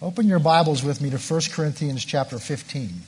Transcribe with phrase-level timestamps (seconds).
[0.00, 3.02] Open your Bibles with me to 1 Corinthians chapter 15.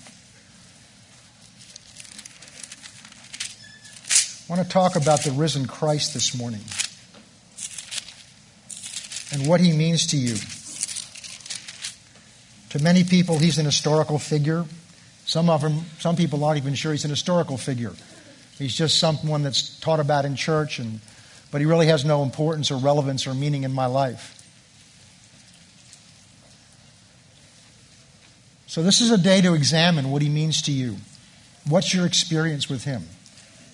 [4.43, 6.63] I want to talk about the risen Christ this morning
[9.33, 10.35] and what he means to you.
[12.71, 14.65] To many people, he's an historical figure.
[15.27, 17.93] Some of them, some people aren't even sure he's an historical figure.
[18.59, 20.99] He's just someone that's taught about in church, and,
[21.53, 24.40] but he really has no importance or relevance or meaning in my life.
[28.71, 30.95] So, this is a day to examine what he means to you.
[31.69, 33.03] What's your experience with him?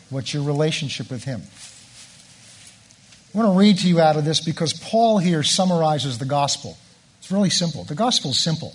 [0.09, 1.43] What's your relationship with him?
[3.35, 6.79] I want to read to you out of this because Paul here summarizes the gospel.
[7.19, 7.85] It's really simple.
[7.85, 8.75] The gospel is simple.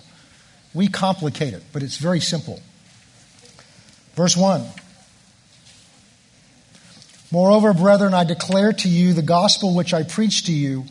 [0.76, 2.62] We complicate it, but it's very simple.
[4.14, 4.64] Verse 1
[7.32, 10.86] Moreover, brethren, I declare to you the gospel which I preached to you,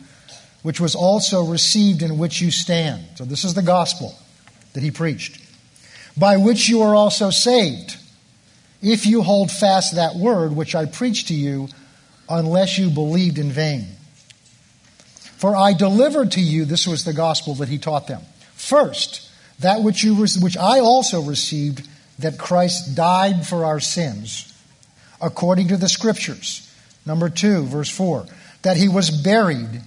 [0.61, 3.05] which was also received in which you stand.
[3.15, 4.13] So, this is the gospel
[4.73, 5.41] that he preached,
[6.17, 7.97] by which you are also saved,
[8.81, 11.67] if you hold fast that word which I preached to you,
[12.29, 13.87] unless you believed in vain.
[15.37, 18.21] For I delivered to you, this was the gospel that he taught them.
[18.53, 21.87] First, that which, you, which I also received,
[22.19, 24.53] that Christ died for our sins,
[25.19, 26.71] according to the Scriptures.
[27.05, 28.25] Number two, verse 4,
[28.61, 29.81] that he was buried,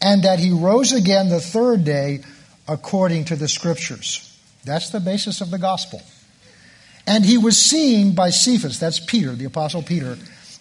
[0.00, 2.20] and that he rose again the third day,
[2.66, 4.27] according to the Scriptures.
[4.68, 6.02] That's the basis of the gospel.
[7.06, 10.18] And he was seen by Cephas, that's Peter, the Apostle Peter,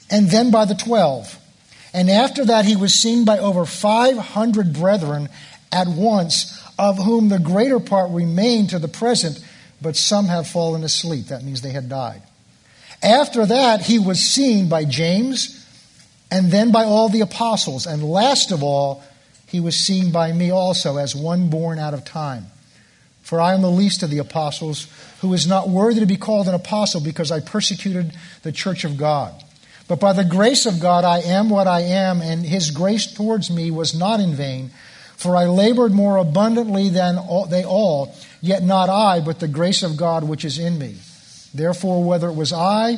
[0.09, 1.37] and then by the twelve.
[1.93, 5.29] And after that, he was seen by over 500 brethren
[5.71, 9.43] at once, of whom the greater part remain to the present,
[9.81, 11.27] but some have fallen asleep.
[11.27, 12.21] That means they had died.
[13.03, 15.65] After that, he was seen by James,
[16.31, 17.85] and then by all the apostles.
[17.85, 19.03] And last of all,
[19.47, 22.47] he was seen by me also, as one born out of time.
[23.27, 24.87] For I am the least of the apostles,
[25.19, 28.95] who is not worthy to be called an apostle because I persecuted the church of
[28.95, 29.43] God.
[29.89, 33.51] But by the grace of God I am what I am, and his grace towards
[33.51, 34.71] me was not in vain.
[35.17, 37.15] For I labored more abundantly than
[37.49, 40.95] they all, yet not I, but the grace of God which is in me.
[41.53, 42.95] Therefore, whether it was I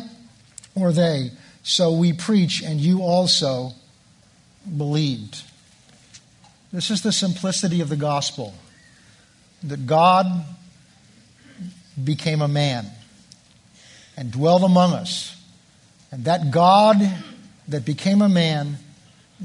[0.75, 1.31] or they,
[1.63, 3.71] so we preach, and you also
[4.77, 5.41] believed.
[6.71, 8.53] This is the simplicity of the gospel
[9.63, 10.25] that God
[12.01, 12.85] became a man
[14.15, 15.35] and dwelled among us.
[16.11, 16.97] And that God
[17.67, 18.77] that became a man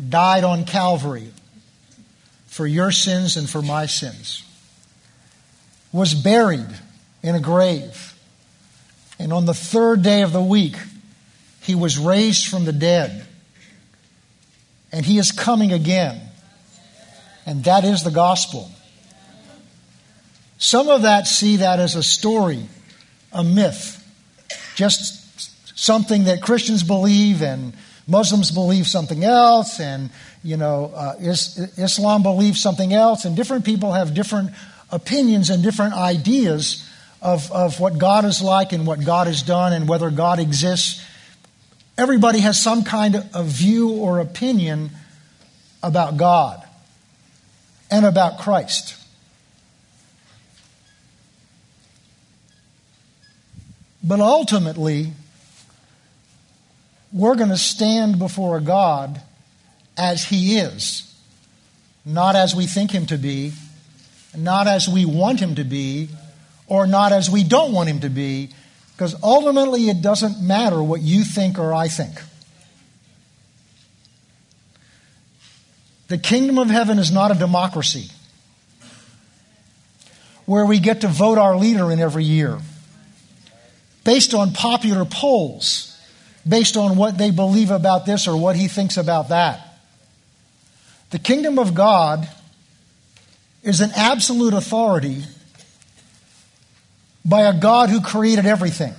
[0.09, 1.29] died on Calvary
[2.47, 4.45] for your sins and for my sins,
[5.93, 6.67] was buried
[7.23, 8.15] in a grave,
[9.19, 10.77] and on the third day of the week,
[11.63, 13.27] he was raised from the dead.
[14.93, 16.21] And he is coming again.
[17.47, 18.71] And that is the gospel.
[20.59, 22.67] Some of that see that as a story,
[23.33, 24.01] a myth,
[24.77, 27.75] just something that Christians believe and
[28.07, 30.11] Muslims believe something else, and
[30.43, 34.51] you know uh, is, Islam believes something else, and different people have different
[34.91, 36.89] opinions and different ideas
[37.21, 41.05] of, of what God is like and what God has done and whether God exists.
[41.97, 44.91] Everybody has some kind of view or opinion
[45.83, 46.63] about God
[47.91, 48.97] and about Christ.
[54.07, 55.13] But ultimately,
[57.11, 59.19] we're going to stand before God
[59.97, 61.11] as He is,
[62.05, 63.53] not as we think Him to be,
[64.37, 66.11] not as we want Him to be,
[66.67, 68.51] or not as we don't want Him to be,
[68.95, 72.13] because ultimately it doesn't matter what you think or I think.
[76.09, 78.11] The kingdom of heaven is not a democracy
[80.45, 82.61] where we get to vote our leader in every year
[84.05, 85.99] based on popular polls,
[86.47, 89.79] based on what they believe about this or what he thinks about that.
[91.11, 92.29] The kingdom of God
[93.63, 95.25] is an absolute authority
[97.25, 98.93] by a God who created everything.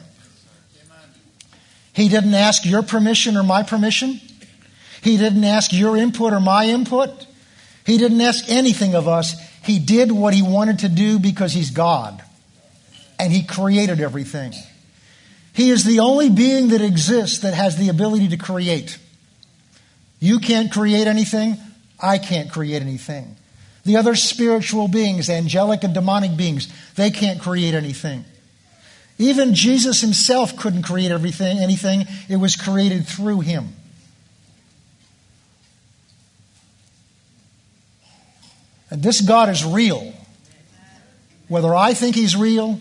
[1.93, 4.19] He didn't ask your permission or my permission.
[5.01, 7.27] He didn't ask your input or my input.
[7.85, 9.35] He didn't ask anything of us.
[9.63, 12.21] He did what he wanted to do because he's God.
[13.19, 14.53] And he created everything.
[15.55, 18.97] He is the only being that exists that has the ability to create.
[20.19, 21.55] You can't create anything.
[21.97, 23.37] I can't create anything.
[23.85, 28.25] The other spiritual beings, angelic and demonic beings, they can't create anything.
[29.17, 32.05] Even Jesus himself couldn't create everything, anything.
[32.27, 33.69] It was created through him.
[38.89, 40.13] And this God is real.
[41.47, 42.79] whether I think he's real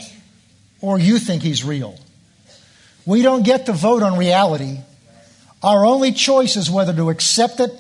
[0.80, 1.98] or you think he's real.
[3.06, 4.78] We don't get to vote on reality.
[5.62, 7.70] Our only choice is whether to accept it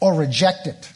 [0.00, 0.92] or reject it.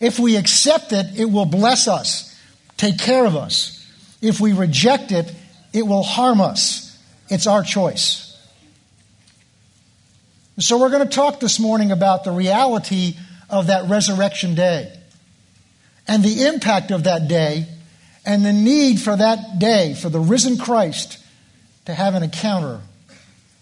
[0.00, 2.36] If we accept it, it will bless us,
[2.76, 3.78] take care of us.
[4.20, 5.32] If we reject it,
[5.72, 6.98] it will harm us.
[7.28, 8.28] It's our choice.
[10.58, 13.16] So, we're going to talk this morning about the reality
[13.48, 14.92] of that resurrection day
[16.06, 17.66] and the impact of that day
[18.26, 21.18] and the need for that day, for the risen Christ,
[21.86, 22.80] to have an encounter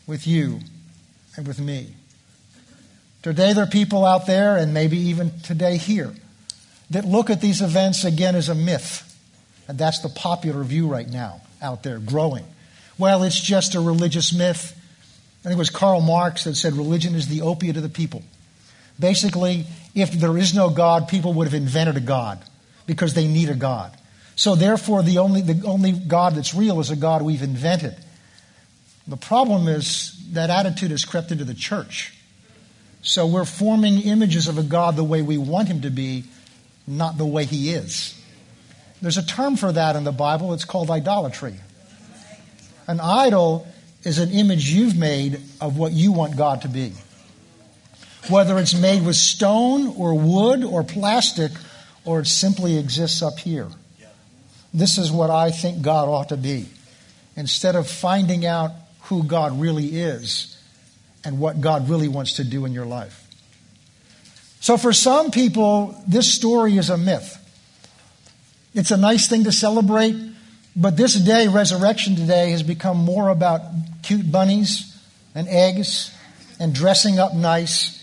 [0.06, 0.61] with you
[1.37, 1.94] and with me.
[3.22, 6.12] Today, there are people out there, and maybe even today here,
[6.90, 9.06] that look at these events again as a myth.
[9.69, 12.44] And that's the popular view right now out there, growing.
[12.99, 14.75] Well, it's just a religious myth.
[15.40, 18.22] I think it was Karl Marx that said religion is the opiate of the people.
[18.99, 22.43] Basically, if there is no God, people would have invented a God
[22.87, 23.96] because they need a God.
[24.37, 27.94] So therefore, the only, the only God that's real is a God we've invented.
[29.10, 32.14] The problem is that attitude has crept into the church.
[33.02, 36.24] So we're forming images of a God the way we want him to be,
[36.86, 38.16] not the way he is.
[39.02, 40.52] There's a term for that in the Bible.
[40.54, 41.54] It's called idolatry.
[42.86, 43.66] An idol
[44.04, 46.92] is an image you've made of what you want God to be.
[48.28, 51.50] Whether it's made with stone or wood or plastic
[52.04, 53.66] or it simply exists up here.
[54.72, 56.66] This is what I think God ought to be.
[57.34, 58.70] Instead of finding out
[59.10, 60.56] who God really is
[61.24, 63.26] and what God really wants to do in your life.
[64.60, 67.36] So, for some people, this story is a myth.
[68.72, 70.14] It's a nice thing to celebrate,
[70.76, 73.62] but this day, Resurrection Today, has become more about
[74.02, 74.96] cute bunnies
[75.34, 76.14] and eggs
[76.60, 78.00] and dressing up nice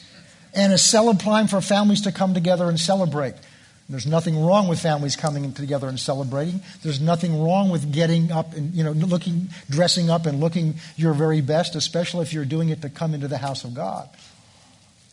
[0.54, 3.36] and a celebrate for families to come together and celebrate.
[3.89, 6.60] There's nothing wrong with families coming together and celebrating.
[6.84, 11.13] There's nothing wrong with getting up and, you know, looking, dressing up and looking your
[11.13, 14.10] very best, especially if you're doing it to come into the house of God.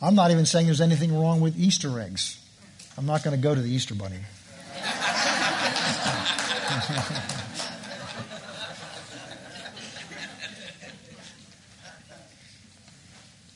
[0.03, 2.41] I'm not even saying there's anything wrong with Easter eggs.
[2.99, 4.17] I'm not going to go to the Easter bunny.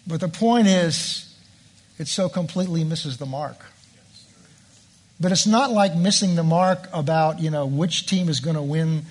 [0.07, 1.37] but the point is,
[1.99, 3.57] it so completely misses the mark.
[5.21, 8.63] But it's not like missing the mark about, you know, which team is going to
[8.63, 9.03] win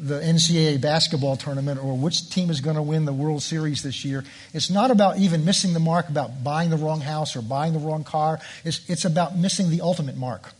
[0.00, 4.04] the NCAA basketball tournament or which team is going to win the World Series this
[4.04, 4.24] year.
[4.54, 7.78] It's not about even missing the mark about buying the wrong house or buying the
[7.78, 8.40] wrong car.
[8.64, 10.52] It's, it's about missing the ultimate mark.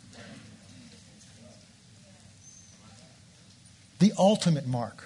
[3.98, 5.04] The ultimate mark.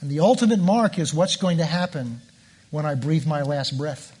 [0.00, 2.20] And the ultimate mark is what's going to happen
[2.70, 4.14] when I breathe my last breath.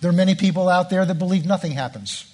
[0.00, 2.30] There are many people out there that believe nothing happens.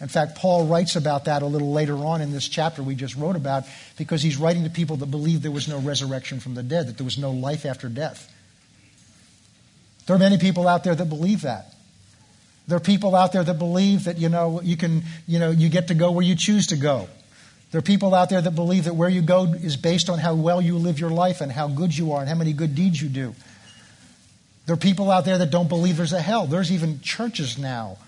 [0.00, 3.16] In fact, Paul writes about that a little later on in this chapter we just
[3.16, 3.64] wrote about
[3.96, 6.96] because he's writing to people that believe there was no resurrection from the dead, that
[6.96, 8.32] there was no life after death.
[10.06, 11.74] There are many people out there that believe that.
[12.68, 15.68] There are people out there that believe that, you know, you can, you know, you
[15.68, 17.08] get to go where you choose to go.
[17.72, 20.34] There are people out there that believe that where you go is based on how
[20.34, 23.02] well you live your life and how good you are and how many good deeds
[23.02, 23.34] you do.
[24.66, 26.46] There are people out there that don't believe there's a hell.
[26.46, 27.98] There's even churches now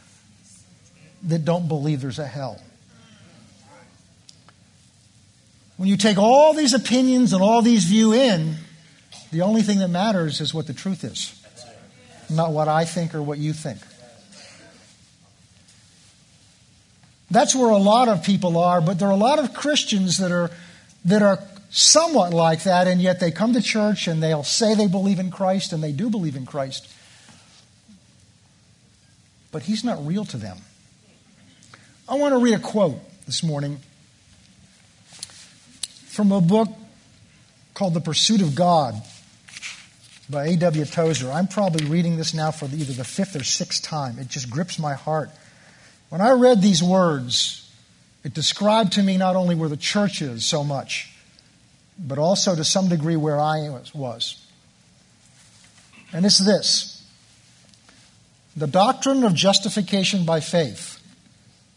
[1.25, 2.61] that don't believe there's a hell.
[5.77, 8.56] When you take all these opinions and all these view in,
[9.32, 11.34] the only thing that matters is what the truth is,
[12.29, 13.79] not what I think or what you think.
[17.31, 20.32] That's where a lot of people are, but there are a lot of Christians that
[20.32, 20.50] are
[21.05, 21.39] that are
[21.70, 25.31] somewhat like that, and yet they come to church and they'll say they believe in
[25.31, 26.93] Christ, and they do believe in Christ.
[29.53, 30.58] But he's not real to them.
[32.10, 33.79] I want to read a quote this morning
[36.08, 36.69] from a book
[37.72, 39.00] called The Pursuit of God
[40.29, 40.86] by A.W.
[40.86, 41.31] Tozer.
[41.31, 44.19] I'm probably reading this now for either the fifth or sixth time.
[44.19, 45.31] It just grips my heart.
[46.08, 47.72] When I read these words,
[48.24, 51.14] it described to me not only where the church is so much,
[51.96, 54.44] but also to some degree where I was.
[56.12, 57.06] And it's this
[58.56, 60.99] the doctrine of justification by faith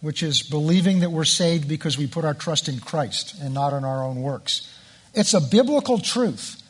[0.03, 3.71] which is believing that we're saved because we put our trust in Christ and not
[3.71, 4.69] in our own works.
[5.13, 6.61] It's a biblical truth,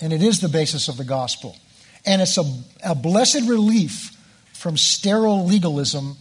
[0.00, 1.56] and it is the basis of the gospel.
[2.04, 2.42] And it's a,
[2.84, 4.16] a blessed relief
[4.52, 6.16] from sterile legalism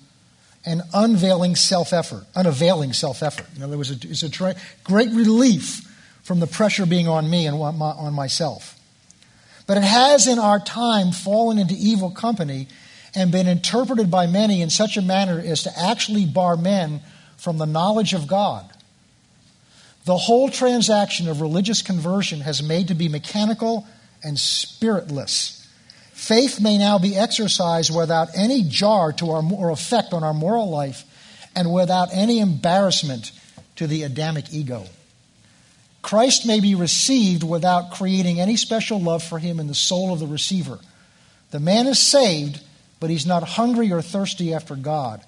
[0.68, 3.48] and unveiling self effort, unavailing self effort.
[3.58, 5.82] There was a, it's a great relief
[6.22, 8.80] from the pressure being on me and on myself.
[9.66, 12.68] But it has in our time fallen into evil company
[13.18, 17.02] and been interpreted by many in such a manner as to actually bar men
[17.36, 18.70] from the knowledge of God.
[20.06, 23.86] The whole transaction of religious conversion has made to be mechanical
[24.24, 25.68] and spiritless.
[26.14, 30.70] Faith may now be exercised without any jar to our or effect on our moral
[30.70, 31.04] life
[31.56, 33.32] and without any embarrassment
[33.76, 34.86] to the Adamic ego.
[36.02, 40.20] Christ may be received without creating any special love for him in the soul of
[40.20, 40.80] the receiver.
[41.52, 42.62] The man is saved,
[43.00, 45.22] but he's not hungry or thirsty after God.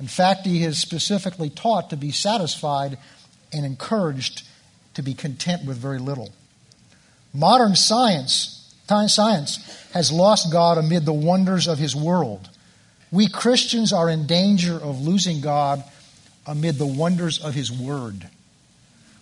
[0.00, 2.98] In fact, he is specifically taught to be satisfied
[3.52, 4.46] and encouraged
[4.94, 6.32] to be content with very little.
[7.32, 8.54] Modern science
[8.88, 12.48] Science has lost God amid the wonders of his world.
[13.10, 15.84] We Christians are in danger of losing God
[16.46, 18.28] amid the wonders of his word.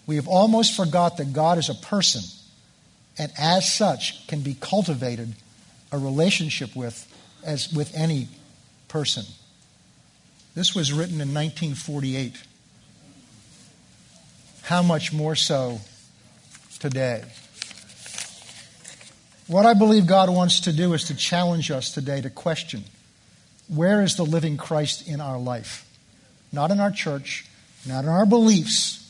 [0.06, 2.22] We have almost forgot that God is a person
[3.18, 5.34] and as such can be cultivated
[5.90, 7.12] a relationship with
[7.44, 8.28] as with any
[8.88, 9.24] person.
[10.54, 12.42] This was written in 1948.
[14.62, 15.80] How much more so
[16.78, 17.24] today?
[19.46, 22.84] What I believe God wants to do is to challenge us today to question
[23.68, 25.84] where is the living Christ in our life?
[26.52, 27.46] Not in our church,
[27.86, 29.02] not in our beliefs,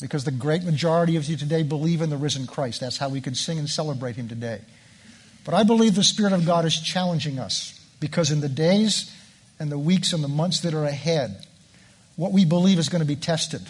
[0.00, 2.80] because the great majority of you today believe in the risen Christ.
[2.80, 4.60] That's how we can sing and celebrate him today.
[5.46, 9.14] But I believe the Spirit of God is challenging us because in the days
[9.60, 11.46] and the weeks and the months that are ahead,
[12.16, 13.62] what we believe is going to be tested.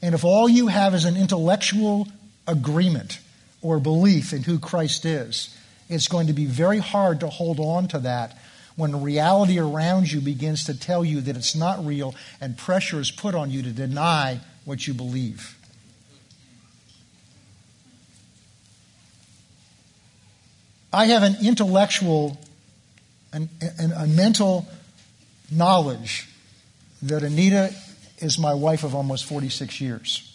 [0.00, 2.08] And if all you have is an intellectual
[2.48, 3.20] agreement
[3.60, 5.54] or belief in who Christ is,
[5.90, 8.38] it's going to be very hard to hold on to that
[8.74, 13.10] when reality around you begins to tell you that it's not real and pressure is
[13.10, 15.58] put on you to deny what you believe.
[20.92, 22.38] I have an intellectual
[23.32, 23.48] and
[23.96, 24.66] a mental
[25.50, 26.28] knowledge
[27.02, 27.74] that Anita
[28.18, 30.28] is my wife of almost 46 years.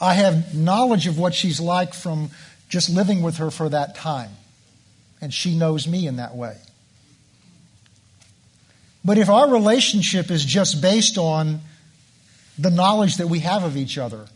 [0.00, 2.30] I have knowledge of what she's like from
[2.68, 4.30] just living with her for that time.
[5.20, 6.56] And she knows me in that way.
[9.04, 11.60] But if our relationship is just based on
[12.56, 14.26] the knowledge that we have of each other,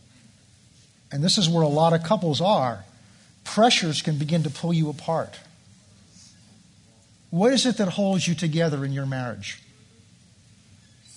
[1.11, 2.83] and this is where a lot of couples are,
[3.43, 5.39] pressures can begin to pull you apart.
[7.29, 9.59] What is it that holds you together in your marriage?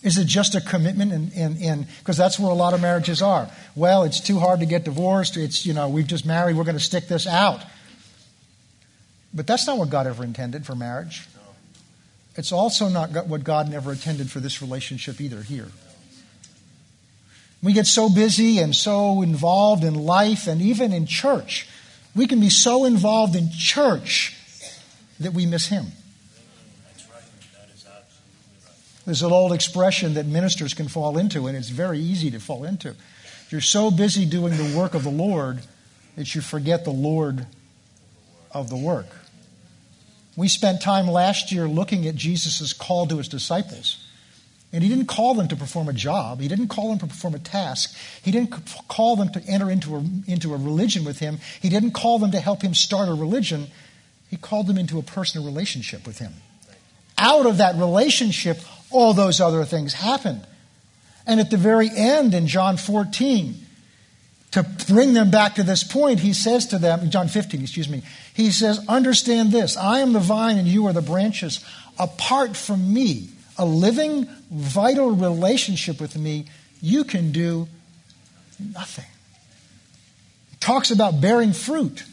[0.02, 1.34] Is it just a commitment?
[1.34, 3.50] And because that's where a lot of marriages are.
[3.74, 5.36] Well, it's too hard to get divorced.
[5.36, 7.62] It's, you know, we've just married, we're going to stick this out.
[9.34, 11.26] But that's not what God ever intended for marriage.
[12.36, 15.68] It's also not what God never intended for this relationship either here.
[17.62, 21.68] We get so busy and so involved in life and even in church.
[22.16, 24.34] We can be so involved in church
[25.20, 25.86] that we miss Him.
[29.04, 32.64] There's an old expression that ministers can fall into, and it's very easy to fall
[32.64, 32.96] into.
[33.50, 35.60] You're so busy doing the work of the Lord
[36.16, 37.46] that you forget the Lord
[38.50, 39.06] of the work.
[40.36, 44.05] We spent time last year looking at Jesus' call to his disciples.
[44.72, 46.40] And he didn't call them to perform a job.
[46.40, 47.96] He didn't call them to perform a task.
[48.22, 48.54] He didn't
[48.88, 51.38] call them to enter into a, into a religion with him.
[51.60, 53.68] He didn't call them to help him start a religion.
[54.28, 56.34] He called them into a personal relationship with him.
[57.16, 58.58] Out of that relationship,
[58.90, 60.46] all those other things happened.
[61.26, 63.54] And at the very end in John 14,
[64.52, 68.02] to bring them back to this point, he says to them, John 15, excuse me,
[68.32, 71.64] he says, Understand this I am the vine and you are the branches.
[71.98, 76.46] Apart from me, a living, vital relationship with me,
[76.80, 77.68] you can do
[78.74, 79.06] nothing.
[80.50, 82.04] He talks about bearing fruit.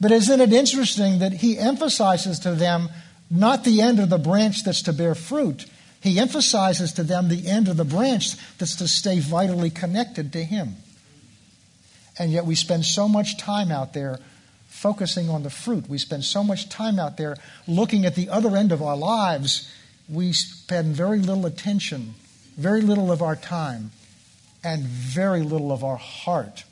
[0.00, 2.88] But isn't it interesting that he emphasizes to them
[3.30, 5.66] not the end of the branch that's to bear fruit,
[6.04, 10.44] he emphasizes to them the end of the branch that's to stay vitally connected to
[10.44, 10.76] Him.
[12.18, 14.18] And yet we spend so much time out there
[14.68, 15.88] focusing on the fruit.
[15.88, 19.72] We spend so much time out there looking at the other end of our lives.
[20.08, 22.14] We spend very little attention,
[22.56, 23.90] very little of our time,
[24.62, 26.64] and very little of our heart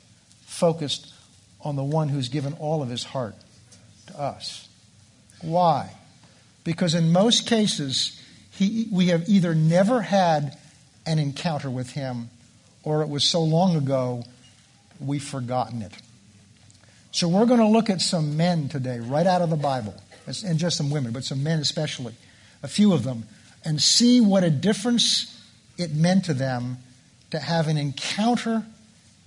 [0.45, 1.13] focused
[1.61, 3.35] on the one who's given all of his heart
[4.07, 4.67] to us.
[5.41, 5.91] Why?
[6.63, 8.21] Because in most cases,
[8.51, 10.57] he, we have either never had
[11.05, 12.29] an encounter with him
[12.83, 14.23] or it was so long ago
[14.99, 15.93] we've forgotten it.
[17.11, 19.93] So we're going to look at some men today, right out of the Bible,
[20.45, 22.13] and just some women, but some men especially,
[22.63, 23.25] a few of them,
[23.63, 25.39] and see what a difference
[25.77, 26.77] it meant to them
[27.31, 28.65] to have an encounter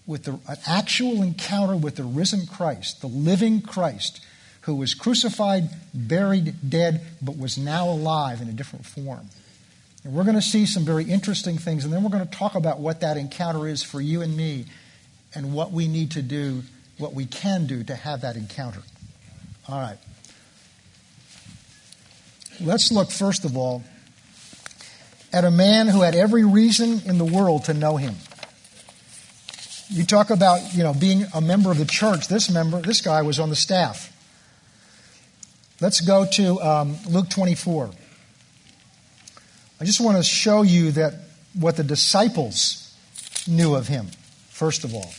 [0.06, 4.24] with the, an actual encounter with the risen Christ, the living Christ,
[4.62, 9.28] who was crucified, buried, dead, but was now alive in a different form.
[10.04, 12.54] And we're going to see some very interesting things, and then we're going to talk
[12.54, 14.66] about what that encounter is for you and me
[15.34, 16.62] and what we need to do,
[16.98, 18.82] what we can do to have that encounter.
[19.68, 19.98] All right.
[22.60, 23.84] Let's look, first of all,
[25.32, 28.14] at a man who had every reason in the world to know him.
[29.88, 32.28] You talk about, you know, being a member of the church.
[32.28, 34.12] This member, this guy was on the staff.
[35.80, 37.90] Let's go to um, Luke 24.
[39.78, 41.14] I just want to show you that
[41.52, 42.94] what the disciples
[43.46, 44.08] knew of him,
[44.48, 45.12] first of all.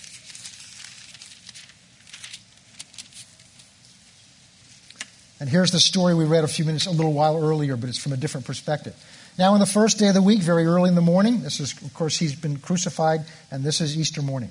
[5.40, 7.98] And here's the story we read a few minutes, a little while earlier, but it's
[7.98, 8.96] from a different perspective.
[9.38, 11.80] Now, on the first day of the week, very early in the morning, this is,
[11.84, 14.50] of course, he's been crucified, and this is Easter morning.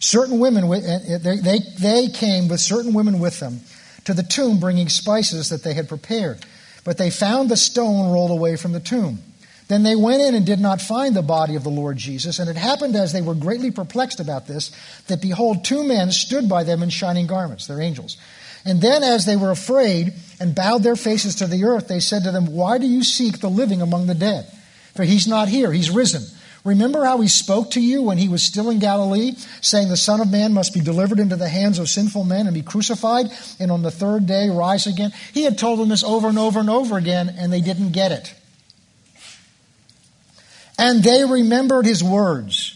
[0.00, 3.60] Certain women, they, they, came with certain women with them
[4.04, 6.44] to the tomb bringing spices that they had prepared.
[6.84, 9.20] But they found the stone rolled away from the tomb.
[9.68, 12.38] Then they went in and did not find the body of the Lord Jesus.
[12.38, 14.70] And it happened as they were greatly perplexed about this,
[15.08, 17.66] that behold, two men stood by them in shining garments.
[17.66, 18.16] They're angels.
[18.66, 22.24] And then, as they were afraid and bowed their faces to the earth, they said
[22.24, 24.52] to them, Why do you seek the living among the dead?
[24.96, 26.24] For he's not here, he's risen.
[26.64, 30.20] Remember how he spoke to you when he was still in Galilee, saying, The Son
[30.20, 33.26] of Man must be delivered into the hands of sinful men and be crucified,
[33.60, 35.12] and on the third day rise again?
[35.32, 38.10] He had told them this over and over and over again, and they didn't get
[38.10, 38.34] it.
[40.76, 42.72] And they remembered his words.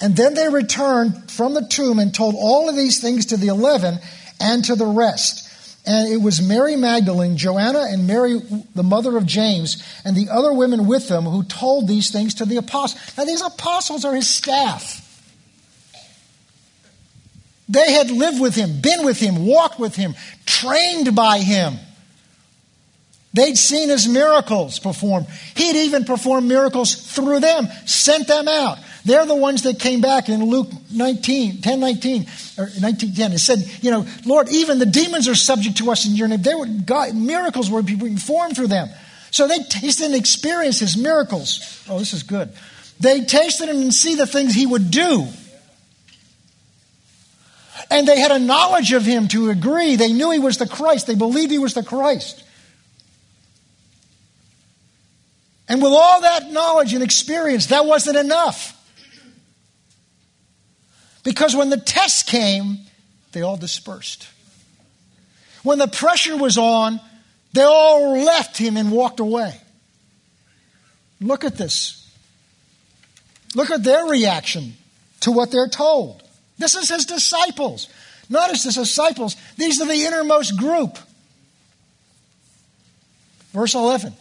[0.00, 3.48] And then they returned from the tomb and told all of these things to the
[3.48, 3.98] eleven
[4.42, 5.48] and to the rest.
[5.86, 8.40] And it was Mary Magdalene, Joanna, and Mary,
[8.74, 12.44] the mother of James, and the other women with them who told these things to
[12.44, 13.00] the apostles.
[13.16, 15.00] Now, these apostles are his staff.
[17.68, 20.14] They had lived with him, been with him, walked with him,
[20.46, 21.78] trained by him.
[23.34, 25.26] They'd seen his miracles performed.
[25.56, 28.78] He'd even performed miracles through them, sent them out.
[29.04, 32.26] They're the ones that came back in Luke 19, 10, 19,
[32.58, 33.32] or 19, 10.
[33.32, 36.42] It said, you know, Lord, even the demons are subject to us in your name.
[36.42, 38.88] They were, God, miracles were being performed through them.
[39.32, 41.84] So they tasted and experienced his miracles.
[41.88, 42.50] Oh, this is good.
[43.00, 45.26] They tasted and see the things he would do.
[47.90, 49.96] And they had a knowledge of him to agree.
[49.96, 51.06] They knew he was the Christ.
[51.06, 52.44] They believed he was the Christ.
[55.68, 58.78] And with all that knowledge and experience, that wasn't enough.
[61.22, 62.78] Because when the test came,
[63.32, 64.28] they all dispersed.
[65.62, 67.00] When the pressure was on,
[67.52, 69.54] they all left him and walked away.
[71.20, 71.98] Look at this.
[73.54, 74.74] Look at their reaction
[75.20, 76.22] to what they're told.
[76.58, 77.88] This is his disciples.
[78.28, 80.98] Notice his disciples, these are the innermost group.
[83.52, 84.14] Verse 11.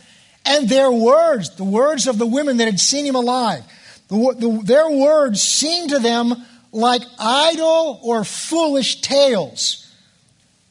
[0.45, 3.63] And their words, the words of the women that had seen him alive,
[4.09, 6.35] the, the, their words seemed to them
[6.71, 9.91] like idle or foolish tales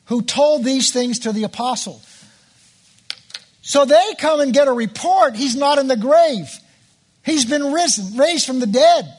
[0.06, 2.00] who told these things to the apostle.
[3.62, 6.48] So they come and get a report he's not in the grave.
[7.24, 9.14] He's been risen, raised from the dead.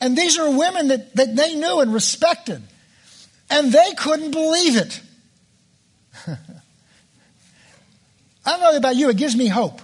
[0.00, 2.62] And these are women that, that they knew and respected.
[3.50, 5.00] And they couldn't believe it.
[6.26, 6.36] I
[8.46, 9.80] don't know about you, it gives me hope.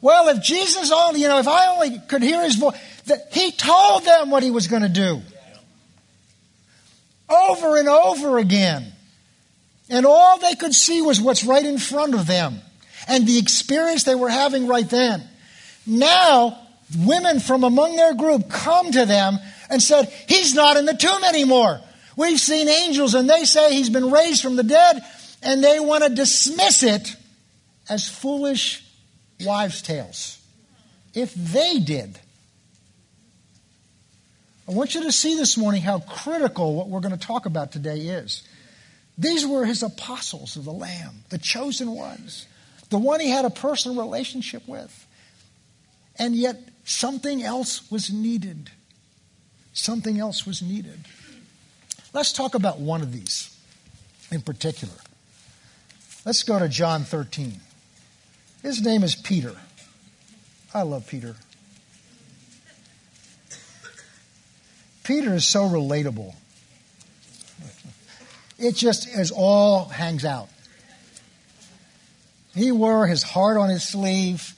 [0.00, 3.52] Well, if Jesus only, you know, if I only could hear his voice, that he
[3.52, 5.22] told them what he was going to do.
[7.28, 8.92] Over and over again.
[9.88, 12.60] And all they could see was what's right in front of them
[13.08, 15.22] and the experience they were having right then.
[15.86, 16.58] Now,
[16.98, 19.38] women from among their group come to them
[19.70, 21.80] and said, He's not in the tomb anymore.
[22.16, 25.02] We've seen angels and they say he's been raised from the dead,
[25.42, 27.14] and they want to dismiss it
[27.88, 28.85] as foolish
[29.44, 30.38] wives' tales.
[31.14, 32.18] If they did,
[34.68, 37.72] I want you to see this morning how critical what we're going to talk about
[37.72, 38.46] today is.
[39.16, 42.46] These were his apostles of the Lamb, the chosen ones,
[42.90, 45.06] the one he had a personal relationship with.
[46.18, 48.70] And yet, something else was needed.
[49.72, 50.98] Something else was needed.
[52.12, 53.56] Let's talk about one of these
[54.30, 54.94] in particular.
[56.24, 57.60] Let's go to John 13.
[58.66, 59.54] His name is Peter.
[60.74, 61.36] I love Peter.
[65.04, 66.34] Peter is so relatable.
[68.58, 70.48] It just is all hangs out.
[72.56, 74.56] He wore his heart on his sleeve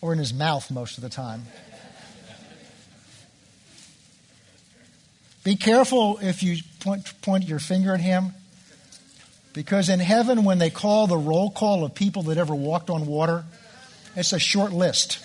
[0.00, 1.44] or in his mouth most of the time.
[5.44, 8.32] Be careful if you point, point your finger at him.
[9.58, 13.08] Because in heaven, when they call the roll call of people that ever walked on
[13.08, 13.44] water,
[14.14, 15.18] it's a short list.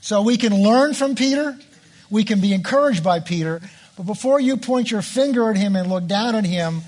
[0.00, 1.56] so we can learn from Peter,
[2.10, 3.60] we can be encouraged by Peter,
[3.96, 6.80] but before you point your finger at him and look down at him,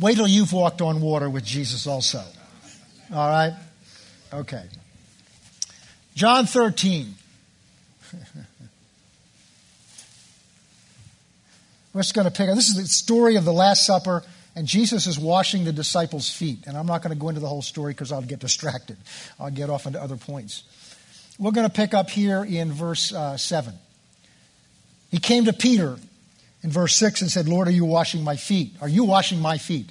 [0.00, 2.24] wait till you've walked on water with Jesus also.
[3.14, 3.54] All right?
[4.34, 4.64] Okay.
[6.16, 7.14] John 13.
[11.92, 12.54] We're just going to pick up.
[12.54, 14.22] This is the story of the Last Supper,
[14.56, 16.66] and Jesus is washing the disciples' feet.
[16.66, 18.96] And I'm not going to go into the whole story because I'll get distracted.
[19.38, 20.64] I'll get off into other points.
[21.38, 23.74] We're going to pick up here in verse uh, 7.
[25.10, 25.98] He came to Peter
[26.62, 28.72] in verse 6 and said, Lord, are you washing my feet?
[28.80, 29.90] Are you washing my feet?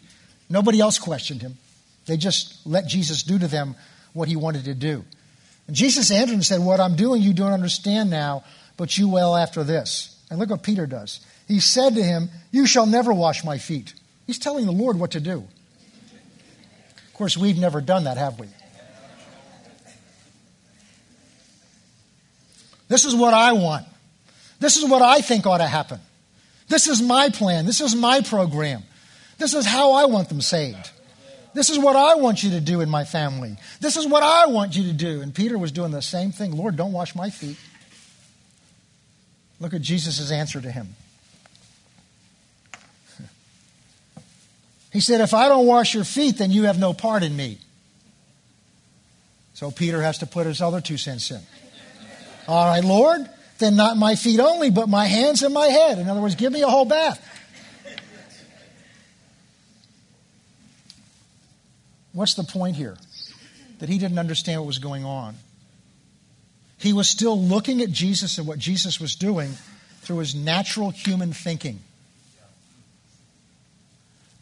[0.49, 1.57] Nobody else questioned him.
[2.07, 3.75] They just let Jesus do to them
[4.13, 5.05] what he wanted to do.
[5.67, 8.43] And Jesus answered and said, What I'm doing you don't understand now,
[8.75, 10.17] but you will after this.
[10.29, 11.19] And look what Peter does
[11.51, 13.93] he said to him, You shall never wash my feet.
[14.25, 15.39] He's telling the Lord what to do.
[17.07, 18.47] Of course, we've never done that, have we?
[22.87, 23.85] This is what I want.
[24.61, 25.99] This is what I think ought to happen.
[26.69, 27.65] This is my plan.
[27.65, 28.83] This is my program.
[29.37, 30.89] This is how I want them saved.
[31.53, 33.57] This is what I want you to do in my family.
[33.81, 35.19] This is what I want you to do.
[35.19, 36.55] And Peter was doing the same thing.
[36.55, 37.57] Lord, don't wash my feet.
[39.59, 40.95] Look at Jesus' answer to him.
[44.91, 47.57] He said, If I don't wash your feet, then you have no part in me.
[49.53, 51.39] So Peter has to put his other two cents in.
[52.47, 55.99] All right, Lord, then not my feet only, but my hands and my head.
[55.99, 57.27] In other words, give me a whole bath.
[62.13, 62.97] What's the point here?
[63.79, 65.35] That he didn't understand what was going on.
[66.77, 69.51] He was still looking at Jesus and what Jesus was doing
[70.01, 71.79] through his natural human thinking.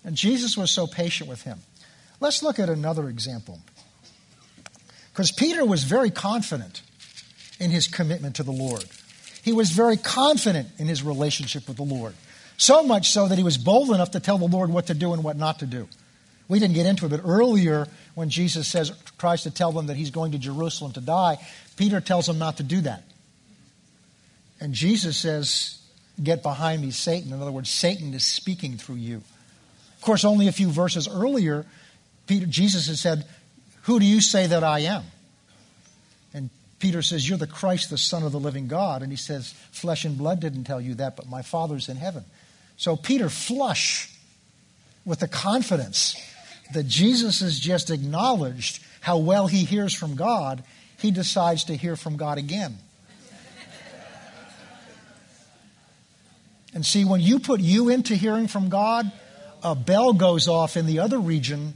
[0.09, 1.59] And Jesus was so patient with him.
[2.19, 3.59] Let's look at another example.
[5.11, 6.81] Because Peter was very confident
[7.59, 8.83] in his commitment to the Lord.
[9.43, 12.15] He was very confident in his relationship with the Lord.
[12.57, 15.13] So much so that he was bold enough to tell the Lord what to do
[15.13, 15.87] and what not to do.
[16.47, 19.95] We didn't get into it, but earlier when Jesus says tries to tell them that
[19.95, 21.37] he's going to Jerusalem to die,
[21.77, 23.03] Peter tells him not to do that.
[24.59, 25.79] And Jesus says,
[26.21, 27.31] Get behind me, Satan.
[27.31, 29.21] In other words, Satan is speaking through you.
[29.99, 31.65] Of course, only a few verses earlier,
[32.25, 33.25] Peter, Jesus had said,
[33.81, 35.03] Who do you say that I am?
[36.33, 39.01] And Peter says, You're the Christ, the Son of the living God.
[39.01, 42.23] And he says, Flesh and blood didn't tell you that, but my Father's in heaven.
[42.77, 44.09] So Peter, flush
[45.03, 46.15] with the confidence
[46.73, 50.63] that Jesus has just acknowledged how well he hears from God,
[50.97, 52.77] he decides to hear from God again.
[56.73, 59.11] And see, when you put you into hearing from God,
[59.63, 61.73] a bell goes off in the other region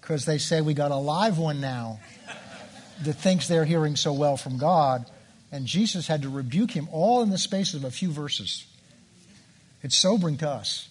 [0.00, 2.00] because they say we got a live one now
[3.02, 5.06] that thinks they're hearing so well from God.
[5.50, 8.66] And Jesus had to rebuke him all in the space of a few verses.
[9.82, 10.88] It's sobering to us.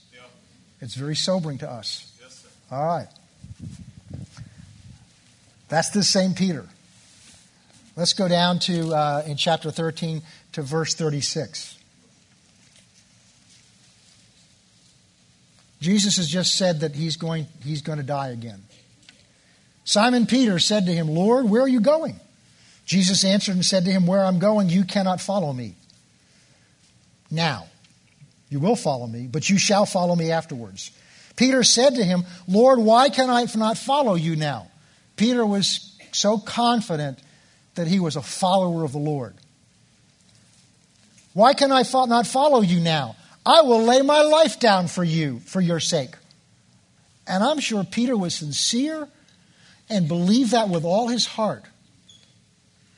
[0.81, 2.11] It's very sobering to us.
[2.21, 3.07] Yes, all right.
[5.69, 6.65] That's the same Peter.
[7.95, 10.21] Let's go down to, uh, in chapter 13,
[10.53, 11.77] to verse 36.
[15.84, 18.63] Jesus has just said that he's going, he's going to die again.
[19.84, 22.17] Simon Peter said to him, Lord, where are you going?
[22.86, 25.76] Jesus answered and said to him, Where I'm going, you cannot follow me.
[27.30, 27.67] Now,
[28.50, 30.91] you will follow me, but you shall follow me afterwards.
[31.36, 34.67] Peter said to him, Lord, why can I not follow you now?
[35.17, 37.19] Peter was so confident
[37.76, 39.36] that he was a follower of the Lord.
[41.34, 43.17] Why can I not follow you now?
[43.45, 46.15] I will lay my life down for you, for your sake.
[47.27, 49.08] And I'm sure Peter was sincere
[49.89, 51.63] and believed that with all his heart.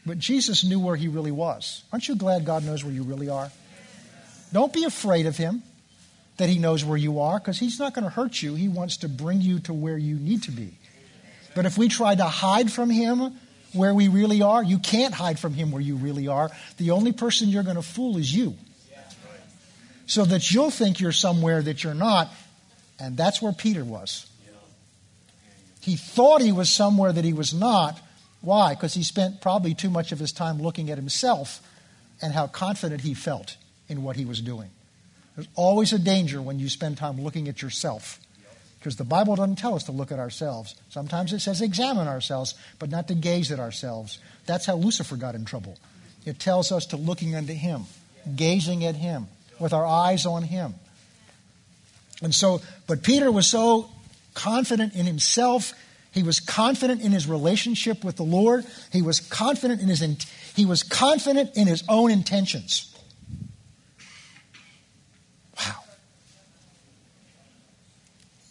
[0.06, 1.84] But Jesus knew where he really was.
[1.92, 3.52] Aren't you glad God knows where you really are?
[4.54, 5.64] Don't be afraid of him
[6.38, 8.54] that he knows where you are because he's not going to hurt you.
[8.54, 10.78] He wants to bring you to where you need to be.
[11.56, 13.40] But if we try to hide from him
[13.74, 16.52] where we really are, you can't hide from him where you really are.
[16.78, 18.56] The only person you're going to fool is you
[20.06, 22.30] so that you'll think you're somewhere that you're not.
[23.00, 24.28] And that's where Peter was.
[25.82, 28.00] He thought he was somewhere that he was not.
[28.42, 28.74] Why?
[28.74, 31.62] Because he spent probably too much of his time looking at himself
[32.22, 33.56] and how confident he felt
[33.88, 34.70] in what he was doing.
[35.36, 38.20] There's always a danger when you spend time looking at yourself.
[38.80, 40.76] Because the Bible doesn't tell us to look at ourselves.
[40.90, 44.20] Sometimes it says examine ourselves, but not to gaze at ourselves.
[44.46, 45.78] That's how Lucifer got in trouble.
[46.26, 47.86] It tells us to looking unto him,
[48.36, 49.28] gazing at him.
[49.60, 50.76] With our eyes on Him.
[52.22, 53.90] And so, but Peter was so
[54.34, 55.74] confident in himself.
[56.12, 58.66] He was confident in his relationship with the Lord.
[58.92, 60.18] He was confident in his, in,
[60.56, 62.96] he was confident in his own intentions.
[65.58, 65.84] Wow.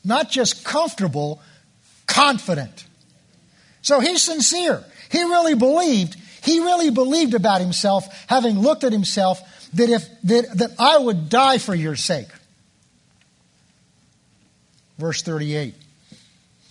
[0.04, 1.40] Not just comfortable,
[2.06, 2.84] confident.
[3.82, 4.84] So he's sincere.
[5.10, 10.58] He really believed, he really believed about himself, having looked at himself, that if that,
[10.58, 12.28] that I would die for your sake.
[14.98, 15.74] Verse 38.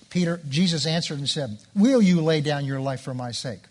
[0.09, 3.61] Peter, Jesus answered and said, Will you lay down your life for my sake?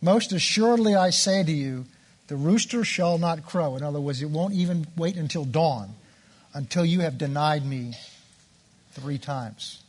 [0.00, 1.84] Most assuredly I say to you,
[2.28, 3.76] the rooster shall not crow.
[3.76, 5.94] In other words, it won't even wait until dawn
[6.54, 7.94] until you have denied me
[8.92, 9.82] three times.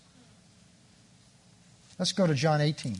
[1.97, 2.97] Let's go to John 18.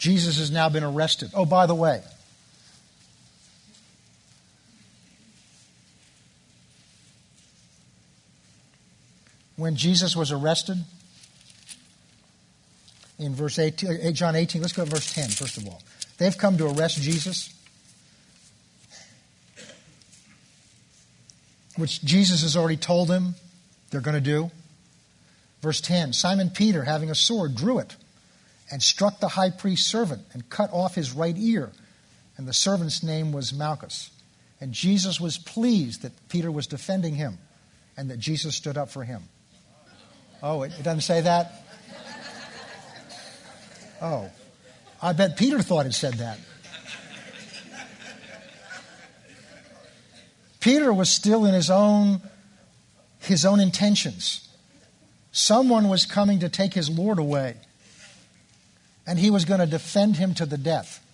[0.00, 1.30] Jesus has now been arrested.
[1.34, 2.00] Oh, by the way,
[9.56, 10.78] when Jesus was arrested,
[13.18, 15.82] in verse 18, uh, John 18, let's go to verse 10, first of all.
[16.16, 17.54] They've come to arrest Jesus,
[21.76, 23.34] which Jesus has already told them
[23.90, 24.50] they're going to do.
[25.60, 27.96] Verse 10 Simon Peter, having a sword, drew it
[28.70, 31.72] and struck the high priest's servant and cut off his right ear.
[32.36, 34.10] And the servant's name was Malchus.
[34.60, 37.38] And Jesus was pleased that Peter was defending him
[37.96, 39.22] and that Jesus stood up for him.
[40.42, 41.66] Oh, it, it doesn't say that?
[44.00, 44.30] Oh,
[45.02, 46.38] I bet Peter thought it said that.
[50.60, 52.20] Peter was still in his own
[53.18, 54.48] his own intentions.
[55.32, 57.56] Someone was coming to take his Lord away
[59.06, 61.04] and he was going to defend him to the death,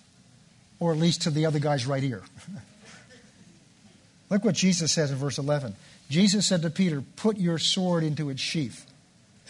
[0.81, 2.22] or at least to the other guy's right ear.
[4.31, 5.77] Look what Jesus says in verse 11.
[6.09, 8.87] Jesus said to Peter, Put your sword into its sheath.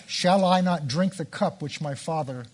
[0.06, 2.46] Shall I not drink the cup which my Father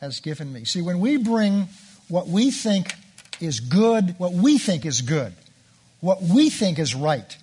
[0.00, 0.64] has given me?
[0.64, 1.68] See, when we bring
[2.08, 2.92] what we think
[3.40, 5.32] is good, what we think is good,
[6.00, 7.36] what we think is right,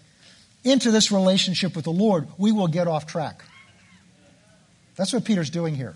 [0.63, 3.43] into this relationship with the Lord, we will get off track.
[4.95, 5.95] That's what Peter's doing here.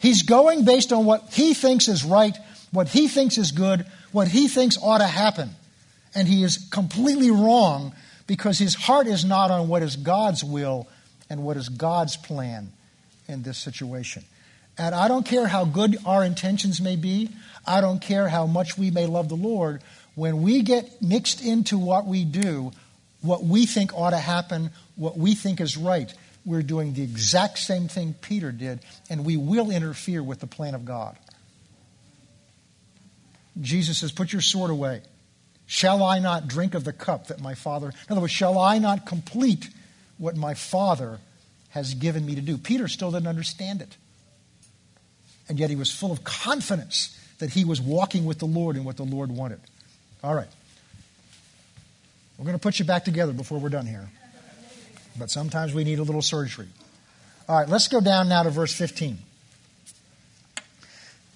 [0.00, 2.36] He's going based on what he thinks is right,
[2.72, 5.50] what he thinks is good, what he thinks ought to happen.
[6.14, 7.92] And he is completely wrong
[8.26, 10.88] because his heart is not on what is God's will
[11.28, 12.72] and what is God's plan
[13.28, 14.24] in this situation.
[14.78, 17.28] And I don't care how good our intentions may be,
[17.66, 19.82] I don't care how much we may love the Lord,
[20.14, 22.72] when we get mixed into what we do,
[23.20, 26.12] what we think ought to happen, what we think is right,
[26.50, 30.74] we're doing the exact same thing Peter did, and we will interfere with the plan
[30.74, 31.16] of God.
[33.60, 35.02] Jesus says, Put your sword away.
[35.66, 38.78] Shall I not drink of the cup that my Father, in other words, shall I
[38.78, 39.70] not complete
[40.18, 41.20] what my Father
[41.68, 42.58] has given me to do?
[42.58, 43.96] Peter still didn't understand it.
[45.48, 48.84] And yet he was full of confidence that he was walking with the Lord and
[48.84, 49.60] what the Lord wanted.
[50.24, 50.48] All right.
[52.36, 54.10] We're going to put you back together before we're done here
[55.20, 56.66] but sometimes we need a little surgery.
[57.48, 59.18] All right, let's go down now to verse 15.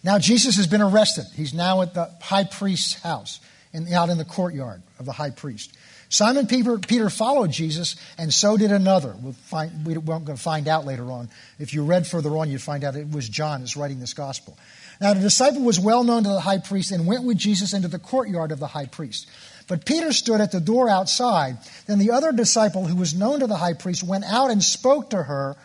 [0.02, 1.26] Now Jesus has been arrested.
[1.34, 3.40] He's now at the high priest's house,
[3.72, 5.72] in, out in the courtyard of the high priest.
[6.08, 9.16] Simon Peter, Peter followed Jesus, and so did another.
[9.20, 11.28] We'll find, we won't going to find out later on.
[11.58, 14.56] If you read further on, you'd find out it was John who's writing this gospel.
[15.00, 17.88] Now the disciple was well known to the high priest and went with Jesus into
[17.88, 19.28] the courtyard of the high priest.
[19.66, 21.58] But Peter stood at the door outside.
[21.86, 25.10] Then the other disciple, who was known to the high priest, went out and spoke
[25.10, 25.56] to her,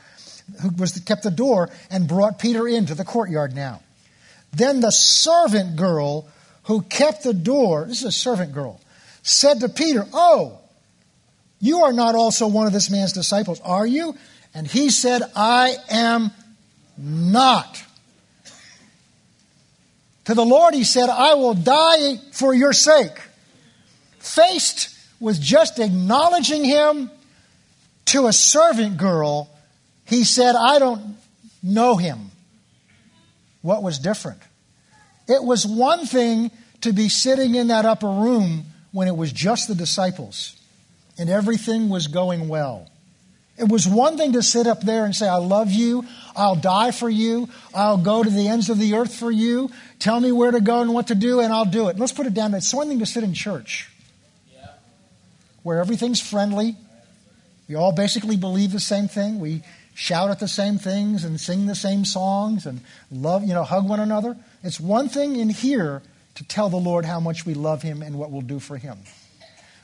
[0.61, 3.81] who was kept the door, and brought Peter into the courtyard now.
[4.53, 6.27] Then the servant girl
[6.63, 8.79] who kept the door, this is a servant girl,
[9.21, 10.59] said to Peter, Oh,
[11.59, 14.15] you are not also one of this man's disciples, are you?
[14.53, 16.31] And he said, I am
[16.97, 17.83] not.
[20.25, 23.19] To the Lord he said, I will die for your sake
[24.29, 27.11] faced with just acknowledging him
[28.05, 29.49] to a servant girl,
[30.05, 31.17] he said, I don't
[31.61, 32.31] know him.
[33.61, 34.41] What was different?
[35.27, 39.67] It was one thing to be sitting in that upper room when it was just
[39.67, 40.55] the disciples
[41.17, 42.89] and everything was going well.
[43.57, 46.05] It was one thing to sit up there and say, I love you.
[46.33, 47.49] I'll die for you.
[47.75, 49.69] I'll go to the ends of the earth for you.
[49.99, 51.99] Tell me where to go and what to do, and I'll do it.
[51.99, 52.53] Let's put it down.
[52.53, 53.89] It's one thing to sit in church
[55.63, 56.75] where everything's friendly.
[57.67, 59.39] We all basically believe the same thing.
[59.39, 59.61] We
[59.93, 63.87] shout at the same things and sing the same songs and love, you know, hug
[63.87, 64.37] one another.
[64.63, 66.01] It's one thing in here
[66.35, 68.97] to tell the Lord how much we love him and what we'll do for him.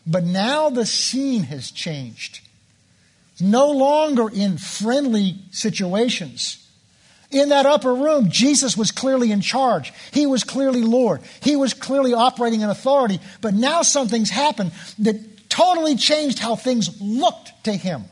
[0.07, 2.39] But now the scene has changed.
[3.39, 6.61] No longer in friendly situations.
[7.31, 9.91] In that upper room, Jesus was clearly in charge.
[10.13, 11.21] He was clearly Lord.
[11.41, 13.19] He was clearly operating in authority.
[13.41, 18.05] But now something's happened that totally changed how things looked to him.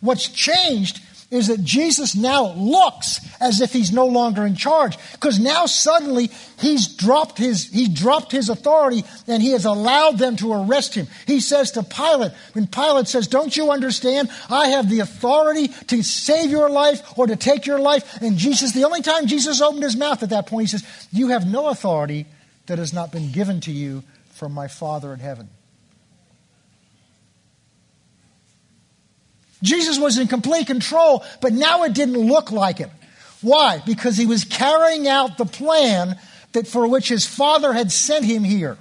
[0.00, 1.00] What's changed
[1.32, 6.30] is that Jesus now looks as if he's no longer in charge because now suddenly
[6.60, 11.06] he's dropped his he dropped his authority and he has allowed them to arrest him.
[11.26, 14.28] He says to Pilate, when Pilate says, "Don't you understand?
[14.50, 18.72] I have the authority to save your life or to take your life." And Jesus,
[18.72, 21.68] the only time Jesus opened his mouth at that point, he says, "You have no
[21.68, 22.26] authority
[22.66, 24.02] that has not been given to you
[24.34, 25.48] from my Father in heaven."
[29.62, 32.90] Jesus was in complete control, but now it didn't look like it.
[33.40, 33.82] Why?
[33.84, 36.18] Because he was carrying out the plan
[36.52, 38.76] that for which his father had sent him here.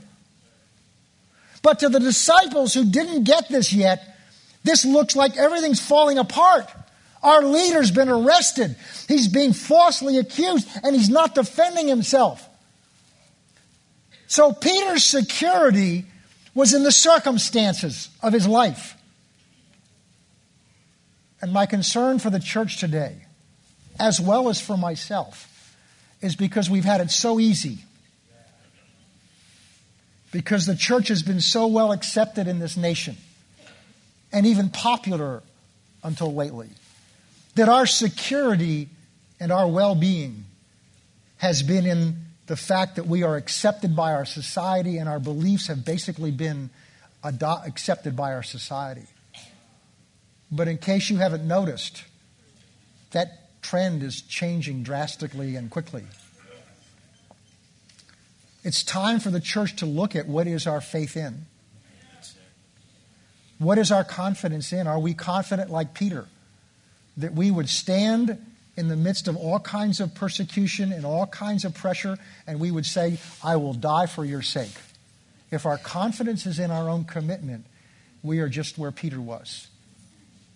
[1.62, 4.18] But to the disciples who didn't get this yet,
[4.64, 6.70] this looks like everything's falling apart.
[7.24, 8.76] Our leader's been arrested.
[9.08, 12.48] He's being falsely accused and he's not defending himself.
[14.28, 16.06] So Peter's security
[16.56, 18.96] was in the circumstances of his life.
[21.42, 23.16] And my concern for the church today,
[24.00, 25.48] as well as for myself,
[26.22, 27.80] is because we've had it so easy.
[30.32, 33.18] Because the church has been so well accepted in this nation
[34.32, 35.44] and even popular
[36.04, 36.70] until lately
[37.56, 38.88] that our security
[39.40, 40.46] and our well being
[41.38, 42.16] has been in
[42.48, 46.70] the fact that we are accepted by our society and our beliefs have basically been
[47.24, 49.08] accepted by our society.
[50.52, 52.04] But in case you haven't noticed,
[53.12, 56.04] that trend is changing drastically and quickly.
[58.64, 61.46] It's time for the church to look at what is our faith in.
[63.58, 64.88] What is our confidence in?
[64.88, 66.26] Are we confident, like Peter,
[67.18, 68.38] that we would stand
[68.76, 72.72] in the midst of all kinds of persecution and all kinds of pressure, and we
[72.72, 74.74] would say, I will die for your sake?
[75.52, 77.66] If our confidence is in our own commitment,
[78.24, 79.68] we are just where Peter was.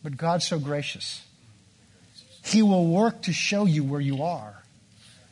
[0.05, 1.25] But God's so gracious.
[2.43, 4.61] He will work to show you where you are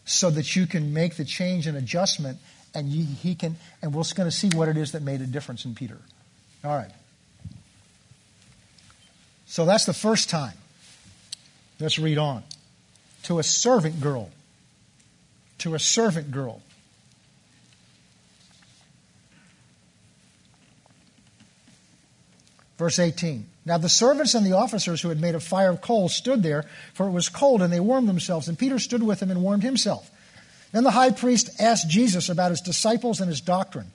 [0.03, 2.39] so that you can make the change and adjustment
[2.73, 5.27] and you, he can and we're going to see what it is that made a
[5.27, 5.99] difference in Peter.
[6.63, 6.89] All right.
[9.45, 10.57] So that's the first time.
[11.79, 12.41] Let's read on.
[13.25, 14.31] To a servant girl.
[15.59, 16.63] To a servant girl.
[22.79, 23.52] Verse 18.
[23.65, 26.65] Now the servants and the officers who had made a fire of coals stood there,
[26.93, 28.47] for it was cold, and they warmed themselves.
[28.47, 30.09] And Peter stood with them and warmed himself.
[30.73, 33.91] Then the high priest asked Jesus about his disciples and his doctrine.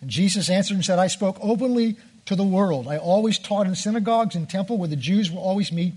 [0.00, 1.96] And Jesus answered and said, I spoke openly
[2.26, 2.88] to the world.
[2.88, 5.94] I always taught in synagogues and temple where the Jews will always meet.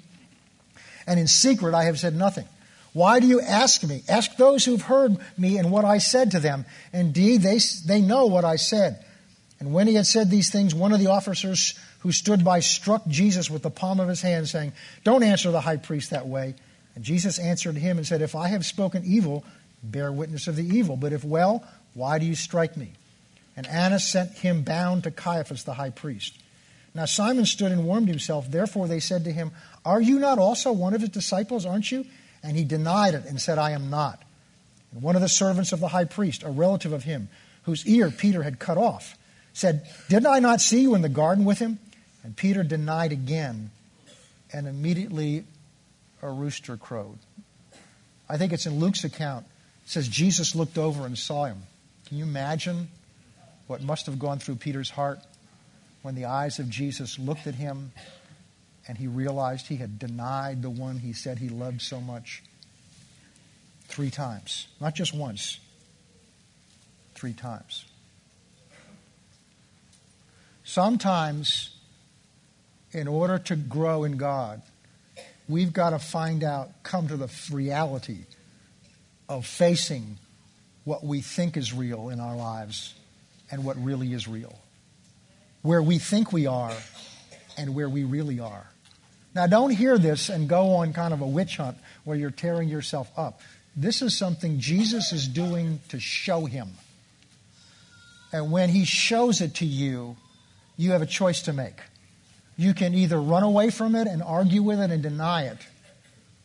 [1.07, 2.47] And in secret I have said nothing.
[2.93, 4.03] Why do you ask me?
[4.07, 6.65] Ask those who've heard me and what I said to them.
[6.93, 9.03] Indeed, they, they know what I said.
[9.59, 13.01] And when he had said these things, one of the officers who stood by struck
[13.07, 16.53] Jesus with the palm of his hand, saying, Don't answer the high priest that way.
[16.93, 19.43] And Jesus answered him and said, If I have spoken evil,
[19.81, 20.97] bear witness of the evil.
[20.97, 22.91] But if well, why do you strike me?
[23.57, 26.37] And Annas sent him bound to Caiaphas the high priest.
[26.93, 28.51] Now Simon stood and warmed himself.
[28.51, 29.49] Therefore they said to him,
[29.83, 32.05] Are you not also one of his disciples, aren't you?
[32.43, 34.21] And he denied it and said, I am not.
[34.91, 37.29] And one of the servants of the high priest, a relative of him,
[37.63, 39.17] whose ear Peter had cut off,
[39.53, 41.79] said, Didn't I not see you in the garden with him?
[42.25, 43.69] And Peter denied again,
[44.51, 45.45] and immediately
[46.23, 47.19] a rooster crowed.
[48.27, 49.45] I think it's in Luke's account.
[49.83, 51.61] It says Jesus looked over and saw him.
[52.07, 52.87] Can you imagine
[53.67, 55.19] what must have gone through Peter's heart
[56.01, 57.91] when the eyes of Jesus looked at him
[58.87, 62.41] and he realized he had denied the one he said he loved so much?
[63.83, 64.67] Three times.
[64.81, 65.59] Not just once,
[67.13, 67.85] three times.
[70.63, 71.74] Sometimes
[72.95, 74.61] in order to grow in God,
[75.49, 78.19] we've got to find out, come to the reality
[79.27, 80.17] of facing
[80.85, 82.93] what we think is real in our lives
[83.51, 84.57] and what really is real.
[85.61, 86.71] Where we think we are
[87.57, 88.65] and where we really are.
[89.35, 92.69] Now, don't hear this and go on kind of a witch hunt where you're tearing
[92.69, 93.41] yourself up.
[93.75, 96.69] This is something Jesus is doing to show him.
[98.31, 100.15] And when he shows it to you,
[100.77, 101.81] you have a choice to make.
[102.57, 105.57] You can either run away from it and argue with it and deny it,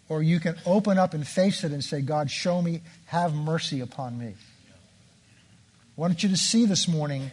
[0.09, 3.81] or you can open up and face it and say, God, show me, have mercy
[3.81, 4.35] upon me.
[5.97, 7.31] I want you to see this morning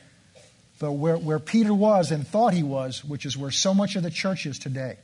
[0.79, 4.03] the, where, where Peter was and thought he was, which is where so much of
[4.03, 4.97] the church is today.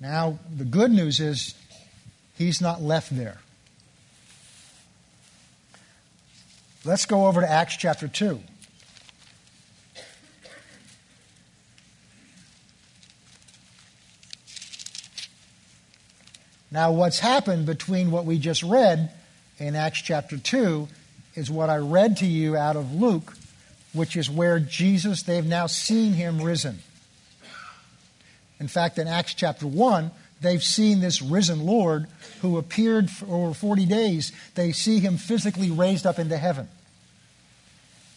[0.00, 1.54] Now, the good news is
[2.38, 3.38] he's not left there.
[6.84, 8.40] Let's go over to Acts chapter 2.
[16.72, 19.10] Now, what's happened between what we just read
[19.58, 20.86] in Acts chapter 2
[21.34, 23.34] is what I read to you out of Luke,
[23.92, 26.78] which is where Jesus, they've now seen him risen.
[28.60, 30.12] In fact, in Acts chapter 1,
[30.42, 32.06] they've seen this risen Lord
[32.40, 34.32] who appeared for over 40 days.
[34.54, 36.68] They see him physically raised up into heaven.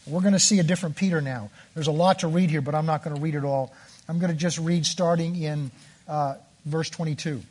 [0.06, 1.49] We're going to see a different Peter now.
[1.74, 3.74] There's a lot to read here, but I'm not going to read it all.
[4.08, 5.72] I'm going to just read starting in
[6.08, 6.36] uh,
[6.66, 7.41] verse 22.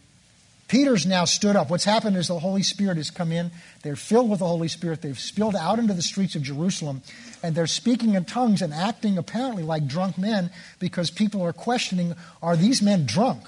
[0.72, 1.68] Peter's now stood up.
[1.68, 3.50] What's happened is the Holy Spirit has come in.
[3.82, 5.02] They're filled with the Holy Spirit.
[5.02, 7.02] They've spilled out into the streets of Jerusalem,
[7.42, 12.14] and they're speaking in tongues and acting apparently like drunk men because people are questioning
[12.42, 13.42] are these men drunk?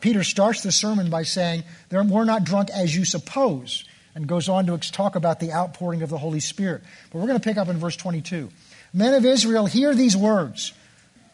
[0.00, 1.62] Peter starts the sermon by saying,
[1.92, 3.84] We're not drunk as you suppose,
[4.16, 6.82] and goes on to talk about the outpouring of the Holy Spirit.
[7.12, 8.48] But we're going to pick up in verse 22.
[8.92, 10.72] Men of Israel, hear these words.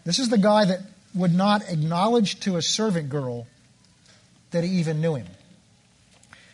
[0.04, 0.80] This is the guy that
[1.14, 3.46] would not acknowledge to a servant girl
[4.50, 5.26] that he even knew him.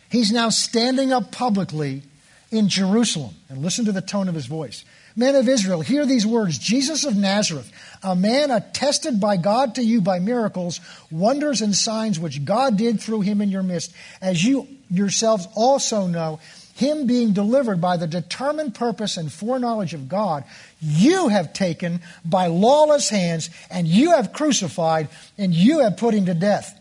[0.09, 2.03] He's now standing up publicly
[2.51, 3.35] in Jerusalem.
[3.49, 4.85] And listen to the tone of his voice.
[5.15, 7.71] Men of Israel, hear these words Jesus of Nazareth,
[8.03, 10.79] a man attested by God to you by miracles,
[11.09, 16.05] wonders, and signs which God did through him in your midst, as you yourselves also
[16.05, 16.39] know,
[16.75, 20.43] him being delivered by the determined purpose and foreknowledge of God,
[20.79, 26.27] you have taken by lawless hands, and you have crucified, and you have put him
[26.27, 26.76] to death.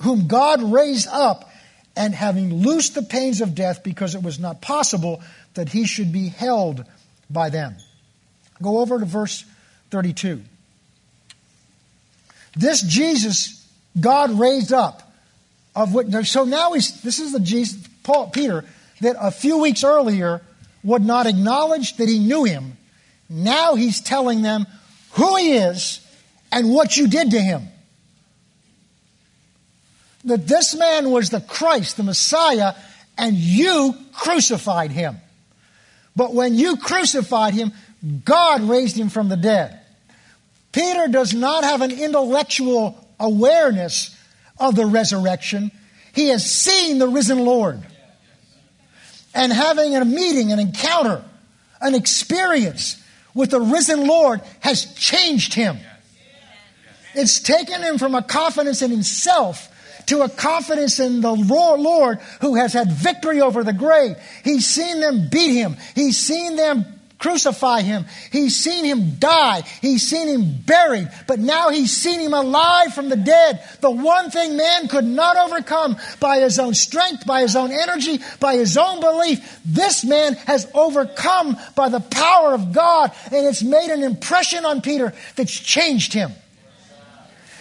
[0.00, 1.50] Whom God raised up,
[1.96, 5.22] and having loosed the pains of death because it was not possible
[5.54, 6.84] that he should be held
[7.28, 7.76] by them.
[8.62, 9.44] Go over to verse
[9.90, 10.42] 32.
[12.56, 13.66] This Jesus
[13.98, 15.12] God raised up,
[15.74, 18.64] of what so now he's this is the Jesus Paul Peter
[19.00, 20.42] that a few weeks earlier
[20.82, 22.76] would not acknowledge that he knew him.
[23.28, 24.66] Now he's telling them
[25.12, 26.00] who he is
[26.50, 27.68] and what you did to him
[30.24, 32.74] that this man was the Christ, the Messiah,
[33.16, 35.16] and you crucified him.
[36.14, 37.72] But when you crucified him,
[38.24, 39.78] God raised him from the dead.
[40.72, 44.16] Peter does not have an intellectual awareness
[44.58, 45.70] of the resurrection.
[46.12, 47.80] He has seen the risen Lord.
[49.34, 51.22] And having a meeting, an encounter,
[51.80, 53.02] an experience
[53.34, 55.78] with the risen Lord has changed him.
[57.14, 59.69] It's taken him from a confidence in himself
[60.10, 64.16] to a confidence in the Lord who has had victory over the grave.
[64.42, 65.76] He's seen them beat him.
[65.94, 66.84] He's seen them
[67.20, 68.06] crucify him.
[68.32, 69.62] He's seen him die.
[69.80, 71.08] He's seen him buried.
[71.28, 73.62] But now he's seen him alive from the dead.
[73.80, 78.18] The one thing man could not overcome by his own strength, by his own energy,
[78.40, 79.60] by his own belief.
[79.64, 83.12] This man has overcome by the power of God.
[83.26, 86.32] And it's made an impression on Peter that's changed him.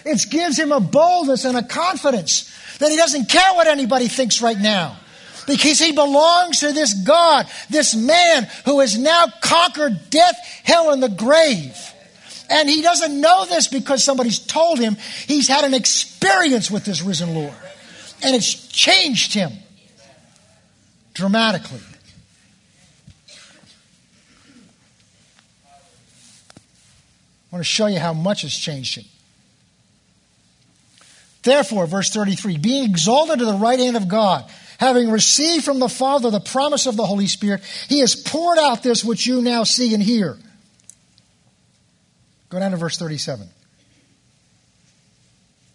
[0.10, 4.42] It gives him a boldness and a confidence that he doesn't care what anybody thinks
[4.42, 4.98] right now.
[5.46, 11.02] Because he belongs to this God, this man who has now conquered death, hell, and
[11.02, 11.76] the grave.
[12.50, 14.98] And he doesn't know this because somebody's told him.
[15.28, 17.54] He's had an experience with this risen Lord.
[18.24, 19.52] And it's changed him
[21.14, 21.82] dramatically.
[27.52, 29.06] I want to show you how much has changed him.
[31.44, 35.90] Therefore, verse 33, being exalted to the right hand of God, having received from the
[35.90, 39.64] Father the promise of the Holy Spirit, he has poured out this which you now
[39.64, 40.38] see and hear.
[42.50, 43.48] Go down to verse 37.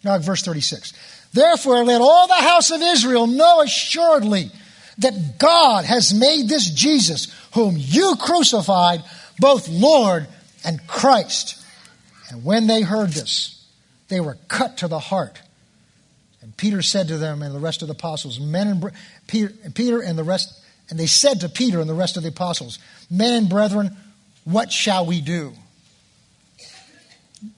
[0.03, 0.93] Now, verse 36.
[1.33, 4.51] Therefore, let all the house of Israel know assuredly
[4.99, 9.03] that God has made this Jesus, whom you crucified,
[9.39, 10.27] both Lord
[10.63, 11.61] and Christ.
[12.29, 13.65] And when they heard this,
[14.07, 15.41] they were cut to the heart
[16.57, 18.91] Peter said to them and the rest of the apostles, men and
[19.27, 22.29] Peter, Peter and the rest, and they said to Peter and the rest of the
[22.29, 22.79] apostles,
[23.09, 23.95] men and brethren,
[24.45, 25.53] what shall we do?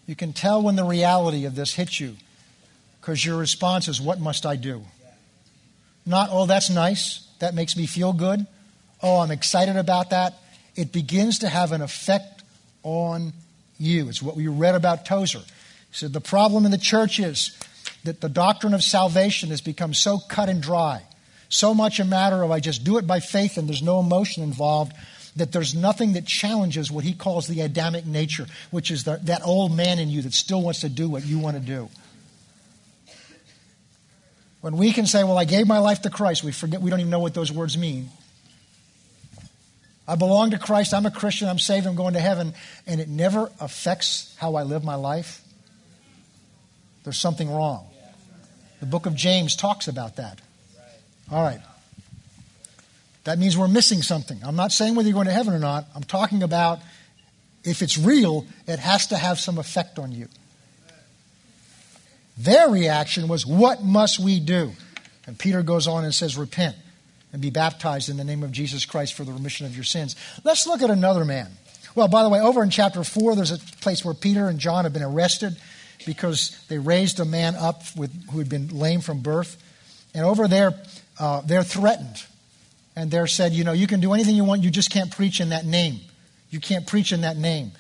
[0.06, 2.16] You can tell when the reality of this hits you
[3.00, 4.84] because your response is, What must I do?
[6.06, 7.28] Not, Oh, that's nice.
[7.40, 8.46] That makes me feel good.
[9.04, 10.34] Oh, I'm excited about that.
[10.76, 12.44] It begins to have an effect
[12.84, 13.34] on
[13.78, 14.10] you.
[14.10, 15.40] It's what we read about Tozer.
[15.40, 15.46] He
[15.92, 17.58] said, The problem in the church is
[18.04, 21.04] that the doctrine of salvation has become so cut and dry,
[21.50, 24.44] so much a matter of I just do it by faith and there's no emotion
[24.44, 24.94] involved,
[25.36, 29.42] that there's nothing that challenges what he calls the Adamic nature, which is the, that
[29.46, 31.90] old man in you that still wants to do what you want to do.
[34.62, 37.00] When we can say, Well, I gave my life to Christ, we forget we don't
[37.00, 38.10] even know what those words mean.
[40.08, 42.54] I belong to Christ, I'm a Christian, I'm saved, I'm going to heaven,
[42.86, 45.42] and it never affects how I live my life.
[47.08, 47.88] There's something wrong.
[48.82, 50.42] The book of James talks about that.
[51.32, 51.62] All right.
[53.24, 54.38] That means we're missing something.
[54.44, 55.86] I'm not saying whether you're going to heaven or not.
[55.96, 56.80] I'm talking about
[57.64, 60.28] if it's real, it has to have some effect on you.
[62.38, 64.74] Their reaction was, What must we do?
[65.26, 66.76] And Peter goes on and says, Repent
[67.32, 70.18] and be baptized in the name of Jesus Christ for the remission of your sins.
[70.44, 71.52] Let's look at another man.
[71.96, 74.84] Well, by the way, over in chapter 4, there's a place where Peter and John
[74.84, 75.56] have been arrested
[76.08, 79.62] because they raised a man up with, who had been lame from birth.
[80.16, 80.72] And over there,
[81.20, 82.24] uh, they're threatened.
[82.96, 85.40] And they're said, you know, you can do anything you want, you just can't preach
[85.42, 86.00] in that name.
[86.50, 87.74] You can't preach in that name.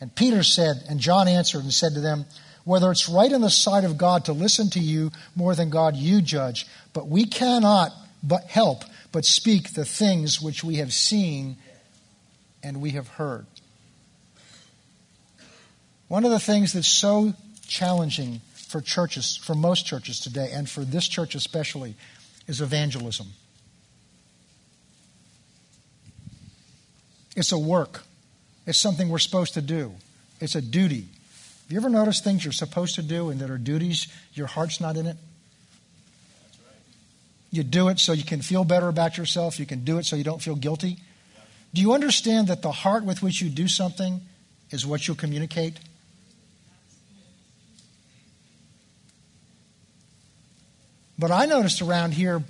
[0.00, 2.26] And Peter said, and John answered and said to them,
[2.64, 5.96] whether it's right in the sight of God to listen to you more than God
[5.96, 11.56] you judge, but we cannot but help but speak the things which we have seen
[12.62, 13.46] and we have heard.
[16.08, 17.34] One of the things that's so
[17.68, 21.94] challenging for churches, for most churches today, and for this church especially,
[22.46, 23.28] is evangelism.
[27.36, 28.02] It's a work.
[28.66, 29.92] It's something we're supposed to do.
[30.40, 31.06] It's a duty.
[31.68, 34.80] Have you ever noticed things you're supposed to do and that are duties, your heart's
[34.80, 35.16] not in it?
[37.50, 39.58] You do it so you can feel better about yourself.
[39.58, 40.98] You can do it so you don't feel guilty.
[41.72, 44.20] Do you understand that the heart with which you do something
[44.70, 45.78] is what you'll communicate?
[51.18, 52.42] But I noticed around here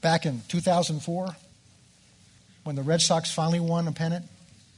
[0.00, 1.36] back in 2004
[2.64, 4.26] when the Red Sox finally won a pennant,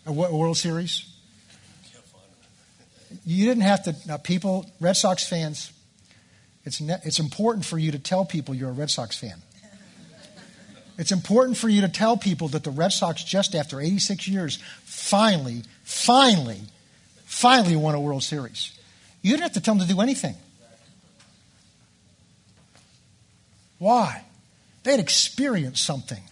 [0.07, 1.15] a World Series
[3.25, 5.73] you didn't have to, now people, Red Sox fans,
[6.65, 9.41] it's, ne- it's important for you to tell people you're a Red Sox fan.
[10.97, 14.59] It's important for you to tell people that the Red Sox, just after 86 years,
[14.85, 16.61] finally, finally,
[17.25, 18.79] finally won a World Series.
[19.21, 20.37] You didn't have to tell them to do anything.
[23.79, 24.25] Why?
[24.83, 26.23] They had experienced something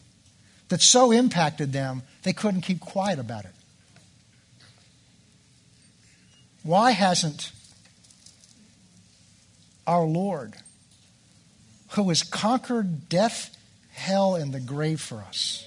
[0.69, 3.55] that so impacted them they couldn't keep quiet about it.
[6.63, 7.53] Why hasn't
[9.87, 10.55] our Lord,
[11.91, 13.57] who has conquered death,
[13.93, 15.67] hell, and the grave for us,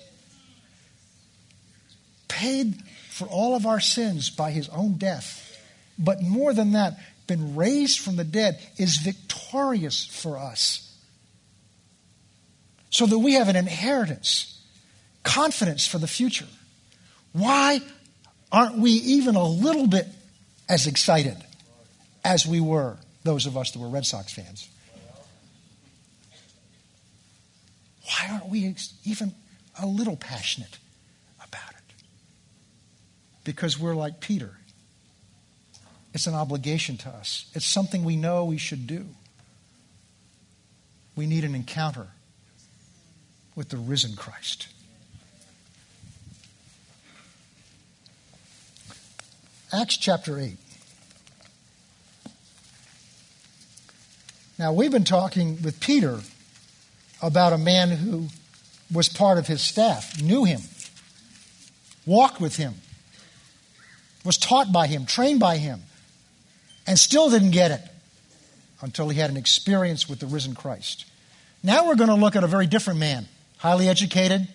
[2.28, 5.58] paid for all of our sins by his own death,
[6.00, 6.98] but more than that,
[7.28, 10.85] been raised from the dead, is victorious for us.
[12.90, 14.62] So that we have an inheritance,
[15.24, 16.48] confidence for the future.
[17.34, 17.82] Why
[18.52, 20.08] aren't we even a little bit
[20.70, 21.38] as excited
[22.24, 24.68] as we were, those of us that were Red Sox fans.
[28.04, 29.34] Why aren't we even
[29.82, 30.78] a little passionate
[31.38, 32.04] about it?
[33.44, 34.58] Because we're like Peter.
[36.14, 39.06] It's an obligation to us, it's something we know we should do.
[41.16, 42.08] We need an encounter
[43.56, 44.68] with the risen Christ.
[49.74, 50.58] Acts chapter 8.
[54.58, 56.20] Now, we've been talking with Peter
[57.22, 58.28] about a man who
[58.94, 60.62] was part of his staff, knew him,
[62.06, 62.76] walked with him,
[64.24, 65.82] was taught by him, trained by him,
[66.88, 67.82] and still didn't get it
[68.82, 71.06] until he had an experience with the risen Christ.
[71.64, 73.28] Now we're going to look at a very different man,
[73.66, 74.48] highly educated.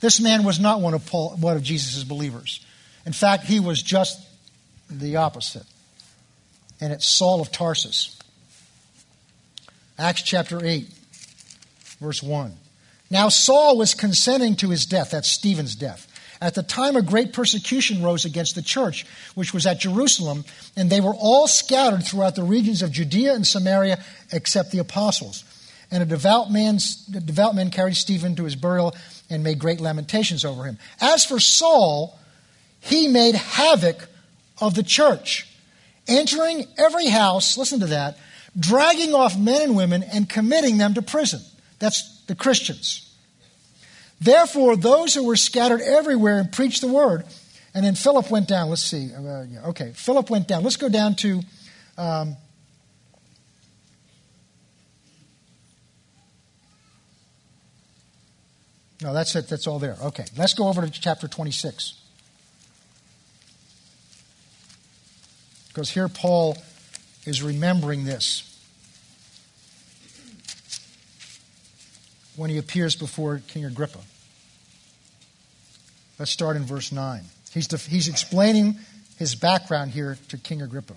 [0.00, 2.60] This man was not one of, one of Jesus' believers.
[3.06, 4.20] In fact, he was just
[4.90, 5.64] the opposite.
[6.78, 8.18] And it's Saul of Tarsus.
[9.98, 10.86] Acts chapter 8,
[11.98, 12.52] verse 1.
[13.10, 16.06] Now Saul was consenting to his death, that's Stephen's death.
[16.38, 20.44] At the time, a great persecution rose against the church, which was at Jerusalem,
[20.76, 23.98] and they were all scattered throughout the regions of Judea and Samaria
[24.30, 25.44] except the apostles.
[25.92, 28.96] And a devout, man's, a devout man carried Stephen to his burial
[29.30, 30.78] and made great lamentations over him.
[31.00, 32.18] As for Saul,
[32.80, 34.08] he made havoc
[34.60, 35.46] of the church,
[36.08, 38.18] entering every house, listen to that,
[38.58, 41.40] dragging off men and women and committing them to prison.
[41.78, 43.14] That's the Christians.
[44.20, 47.24] Therefore, those who were scattered everywhere and preached the word.
[47.74, 48.68] And then Philip went down.
[48.68, 49.10] Let's see.
[49.14, 50.64] Uh, okay, Philip went down.
[50.64, 51.42] Let's go down to
[51.98, 52.36] Um,
[59.02, 59.48] no, that's it.
[59.48, 59.96] That's all there.
[60.02, 61.98] Okay, let's go over to chapter 26.
[65.68, 66.56] Because here Paul
[67.24, 68.48] is remembering this
[72.36, 73.98] when he appears before King Agrippa.
[76.18, 77.22] Let's start in verse 9.
[77.52, 78.76] He's, def- he's explaining
[79.18, 80.94] his background here to King Agrippa.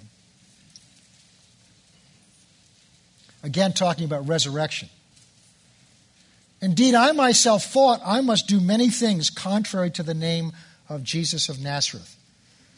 [3.44, 4.90] Again, talking about resurrection.
[6.62, 10.54] Indeed, I myself thought I must do many things contrary to the name
[10.90, 12.16] of Jesus of Nazareth.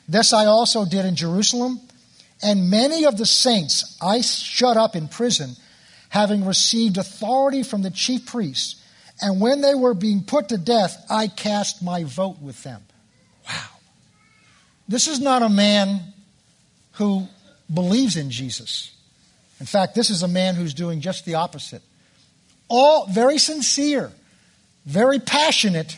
[0.07, 1.79] This I also did in Jerusalem,
[2.41, 5.55] and many of the saints I shut up in prison,
[6.09, 8.81] having received authority from the chief priests.
[9.21, 12.81] And when they were being put to death, I cast my vote with them.
[13.47, 13.53] Wow.
[14.87, 16.01] This is not a man
[16.93, 17.27] who
[17.73, 18.93] believes in Jesus.
[19.59, 21.81] In fact, this is a man who's doing just the opposite.
[22.69, 24.11] All very sincere,
[24.85, 25.97] very passionate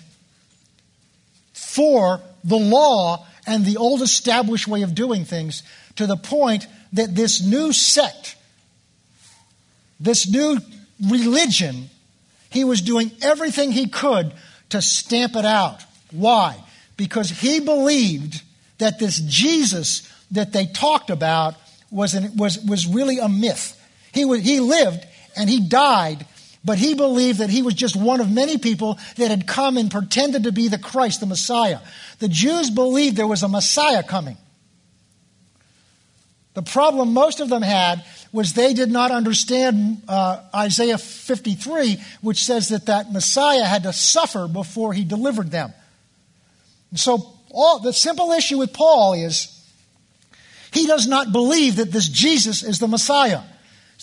[1.54, 5.64] for the law and the old established way of doing things
[5.96, 8.36] to the point that this new sect,
[10.00, 10.60] this new
[11.10, 11.90] religion,
[12.50, 14.34] he was doing everything he could
[14.70, 15.84] to stamp it out.
[16.12, 16.64] Why?
[16.98, 18.42] Because he believed
[18.78, 21.56] that this Jesus that they talked about
[21.92, 23.76] was, an, was, was really a myth.
[24.12, 25.06] He, was, he lived
[25.36, 26.26] and he died,
[26.70, 29.90] but he believed that he was just one of many people that had come and
[29.90, 31.80] pretended to be the Christ, the Messiah.
[32.20, 34.38] The Jews believed there was a Messiah coming.
[36.54, 42.44] The problem most of them had was they did not understand uh, Isaiah 53, which
[42.44, 45.74] says that that Messiah had to suffer before he delivered them.
[46.92, 49.60] And so all, the simple issue with Paul is
[50.72, 53.42] he does not believe that this Jesus is the Messiah.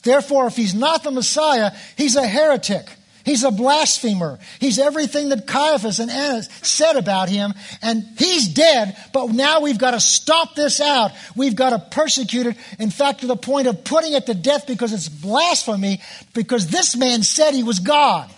[0.02, 2.86] Therefore, if he's not the Messiah, he's a heretic.
[3.26, 4.38] He's a blasphemer.
[4.60, 9.78] He's everything that Caiaphas and Annas said about him, and he's dead, but now we've
[9.78, 11.10] got to stop this out.
[11.34, 14.68] We've got to persecute it, in fact, to the point of putting it to death
[14.68, 16.00] because it's blasphemy,
[16.34, 18.30] because this man said he was God.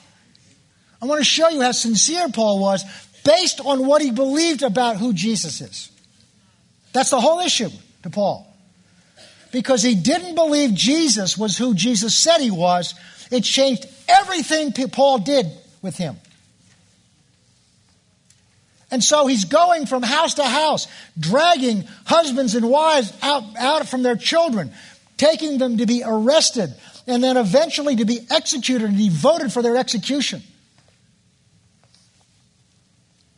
[1.03, 2.83] I want to show you how sincere Paul was
[3.25, 5.91] based on what he believed about who Jesus is.
[6.95, 7.69] That's the whole issue
[8.05, 8.47] to Paul.
[9.53, 12.95] Because he didn't believe Jesus was who Jesus said he was,
[13.31, 15.47] it changed everything Paul did
[15.83, 16.17] with him.
[18.91, 20.87] And so he's going from house to house,
[21.19, 24.73] dragging husbands and wives out, out from their children,
[25.19, 26.75] taking them to be arrested,
[27.07, 30.43] and then eventually to be executed and devoted for their execution.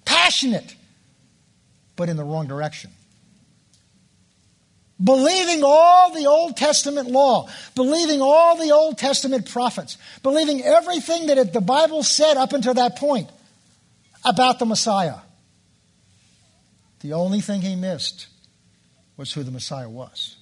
[0.05, 0.75] Passionate,
[1.97, 2.93] but in the wrong direction
[5.03, 11.53] believing all the Old Testament law, believing all the Old Testament prophets, believing everything that
[11.53, 13.29] the Bible said up until that point
[14.25, 15.17] about the Messiah.
[17.01, 18.27] The only thing he missed
[19.17, 20.37] was who the Messiah was.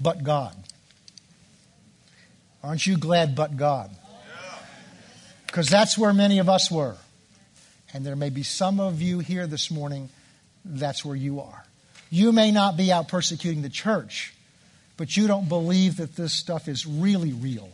[0.00, 0.54] But God.
[2.62, 3.90] Aren't you glad, but God?
[5.46, 6.96] Because that's where many of us were.
[7.94, 10.10] And there may be some of you here this morning
[10.64, 11.64] that's where you are.
[12.10, 14.34] You may not be out persecuting the church,
[14.96, 17.70] but you don't believe that this stuff is really real.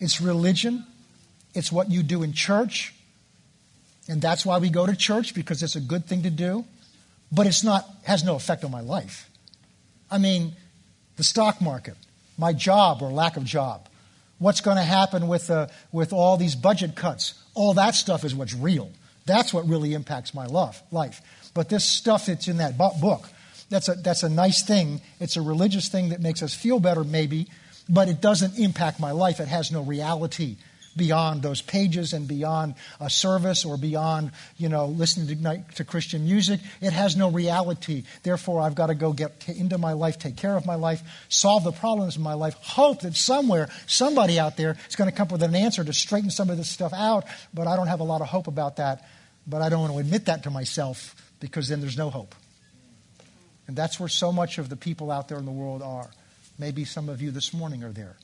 [0.00, 0.84] It's religion,
[1.54, 2.94] it's what you do in church,
[4.08, 6.64] and that's why we go to church because it's a good thing to do,
[7.30, 9.28] but it's not has no effect on my life.
[10.10, 10.54] I mean,
[11.16, 11.96] the stock market,
[12.36, 13.88] my job or lack of job,
[14.38, 18.34] what's going to happen with, uh, with all these budget cuts, all that stuff is
[18.34, 18.90] what's real.
[19.24, 21.22] That's what really impacts my love, life.
[21.54, 23.28] But this stuff that's in that book,
[23.68, 25.00] that's a, that's a nice thing.
[25.20, 27.48] It's a religious thing that makes us feel better, maybe,
[27.88, 29.40] but it doesn't impact my life.
[29.40, 30.56] It has no reality
[30.96, 36.24] beyond those pages and beyond a service or beyond, you know, listening to, to Christian
[36.24, 36.60] music.
[36.80, 38.04] It has no reality.
[38.22, 41.64] Therefore, I've got to go get into my life, take care of my life, solve
[41.64, 45.28] the problems in my life, hope that somewhere, somebody out there is going to come
[45.28, 47.24] up with an answer to straighten some of this stuff out.
[47.54, 49.08] But I don't have a lot of hope about that.
[49.46, 52.36] But I don't want to admit that to myself because then there's no hope.
[53.66, 56.08] And that's where so much of the people out there in the world are.
[56.56, 58.16] Maybe some of you this morning are there.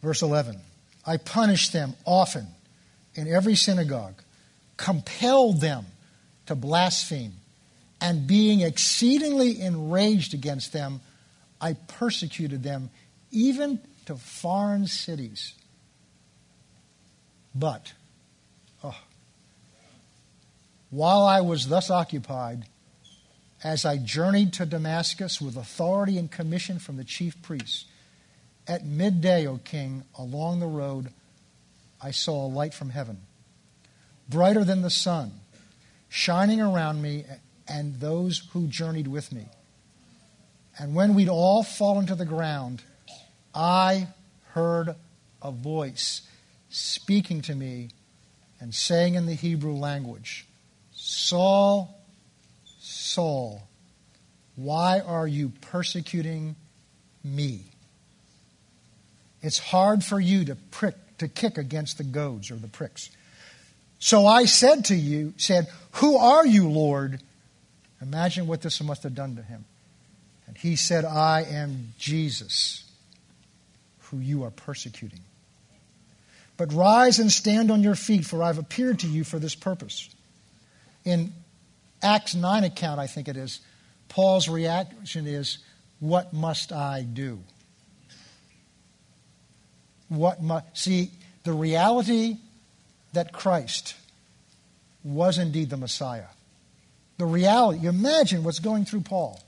[0.00, 0.60] Verse 11
[1.04, 2.46] I punished them often
[3.16, 4.22] in every synagogue,
[4.76, 5.84] compelled them
[6.48, 7.34] to blaspheme
[8.00, 11.00] and being exceedingly enraged against them,
[11.60, 12.90] I persecuted them
[13.30, 15.52] even to foreign cities.
[17.54, 17.92] But,
[18.82, 18.98] oh,
[20.90, 22.64] while I was thus occupied,
[23.62, 27.84] as I journeyed to Damascus with authority and commission from the chief priests,
[28.66, 31.08] at midday, O king, along the road,
[32.00, 33.18] I saw a light from heaven,
[34.30, 35.32] brighter than the sun,
[36.08, 37.24] shining around me
[37.68, 39.46] and those who journeyed with me.
[40.78, 42.82] And when we'd all fallen to the ground,
[43.54, 44.08] I
[44.52, 44.94] heard
[45.42, 46.22] a voice
[46.70, 47.90] speaking to me
[48.60, 50.46] and saying in the Hebrew language,
[50.92, 51.96] Saul,
[52.78, 53.68] Saul,
[54.56, 56.56] why are you persecuting
[57.22, 57.62] me?
[59.40, 63.10] It's hard for you to prick, to kick against the goads or the pricks.
[63.98, 67.20] So I said to you, said, Who are you, Lord?
[68.00, 69.64] Imagine what this must have done to him.
[70.46, 72.84] And he said, I am Jesus,
[74.02, 75.20] who you are persecuting.
[76.56, 80.08] But rise and stand on your feet, for I've appeared to you for this purpose.
[81.04, 81.32] In
[82.02, 83.60] Acts 9 account, I think it is,
[84.08, 85.58] Paul's reaction is,
[86.00, 87.40] What must I do?
[90.08, 91.10] What must, see,
[91.42, 92.38] the reality
[93.12, 93.94] that Christ
[95.04, 96.26] was indeed the Messiah.
[97.18, 99.42] The reality, you imagine what's going through Paul.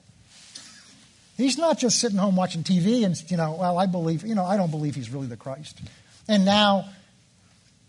[1.37, 4.45] He's not just sitting home watching TV and, you know, well, I believe, you know,
[4.45, 5.81] I don't believe he's really the Christ.
[6.29, 6.87] And now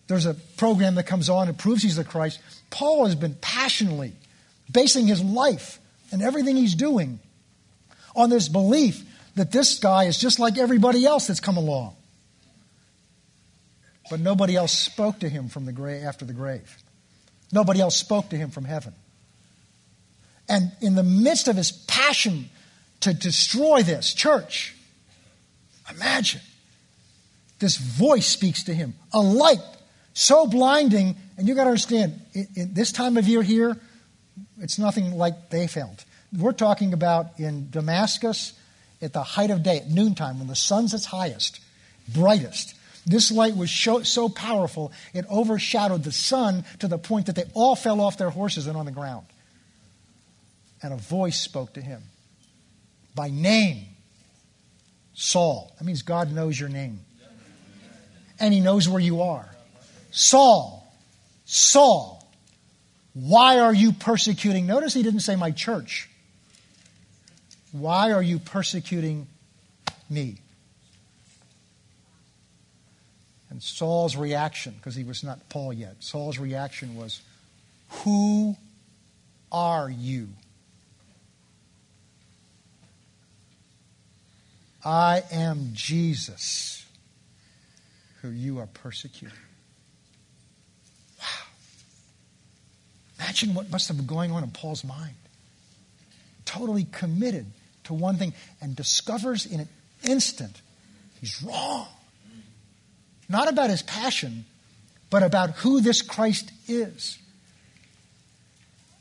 [0.07, 2.39] there's a program that comes on and proves he's the Christ.
[2.69, 4.13] Paul has been passionately
[4.71, 5.79] basing his life
[6.11, 7.19] and everything he's doing
[8.15, 9.03] on this belief
[9.35, 11.95] that this guy is just like everybody else that's come along.
[14.09, 16.77] But nobody else spoke to him from the grave after the grave.
[17.51, 18.93] Nobody else spoke to him from heaven.
[20.49, 22.49] And in the midst of his passion
[23.01, 24.75] to destroy this church,
[25.89, 26.41] imagine
[27.59, 29.59] this voice speaks to him, a light
[30.13, 33.77] so blinding, and you got to understand, in, in this time of year here,
[34.59, 36.05] it's nothing like they felt.
[36.37, 38.53] We're talking about in Damascus
[39.01, 41.59] at the height of day, at noontime, when the sun's its highest,
[42.13, 42.75] brightest.
[43.05, 47.75] This light was so, powerful, it overshadowed the sun to the point that they all
[47.75, 49.25] fell off their horses and on the ground.
[50.83, 52.01] And a voice spoke to him
[53.15, 53.85] by name
[55.13, 55.73] Saul.
[55.77, 56.99] That means God knows your name.
[58.39, 59.47] And he knows where you are.
[60.11, 60.91] Saul,
[61.45, 62.27] Saul,
[63.13, 64.65] why are you persecuting?
[64.65, 66.09] Notice he didn't say my church.
[67.71, 69.27] Why are you persecuting
[70.09, 70.37] me?
[73.51, 77.21] And Saul's reaction, because he was not Paul yet, Saul's reaction was,
[77.89, 78.55] Who
[79.51, 80.29] are you?
[84.85, 86.85] I am Jesus,
[88.21, 89.37] who you are persecuting.
[91.19, 91.25] Wow.
[93.19, 95.15] Imagine what must have been going on in Paul's mind.
[96.45, 97.47] Totally committed
[97.83, 99.69] to one thing and discovers in an
[100.03, 100.61] instant
[101.19, 101.87] he's wrong.
[103.31, 104.45] Not about his passion,
[105.09, 107.17] but about who this Christ is.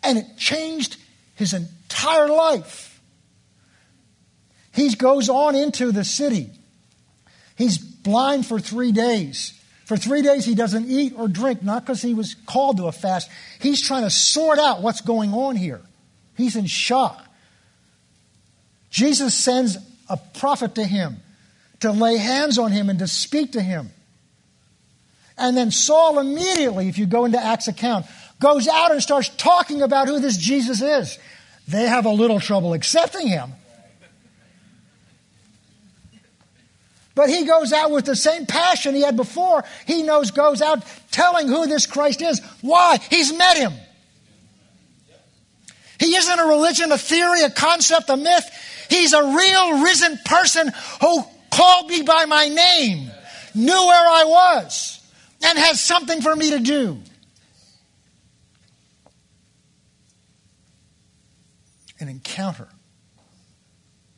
[0.03, 0.97] And it changed
[1.35, 3.01] his entire life.
[4.73, 6.51] He goes on into the city.
[7.57, 9.61] He's blind for three days.
[9.85, 12.93] For three days, he doesn't eat or drink, not because he was called to a
[12.93, 13.29] fast.
[13.61, 15.81] He's trying to sort out what's going on here.
[16.37, 17.27] He's in shock.
[18.91, 19.77] Jesus sends
[20.09, 21.17] a prophet to him
[21.81, 23.91] to lay hands on him and to speak to him.
[25.41, 28.07] And then Saul immediately, if you go into Acts account,
[28.39, 31.19] goes out and starts talking about who this Jesus is.
[31.67, 33.53] They have a little trouble accepting him.
[37.15, 39.65] But he goes out with the same passion he had before.
[39.87, 42.41] He knows, goes out telling who this Christ is.
[42.61, 42.99] Why?
[43.11, 43.73] He's met him.
[45.99, 48.87] He isn't a religion, a theory, a concept, a myth.
[48.89, 50.71] He's a real risen person
[51.01, 53.11] who called me by my name,
[53.55, 55.00] knew where I was,
[55.43, 56.99] and has something for me to do.
[61.99, 62.69] An encounter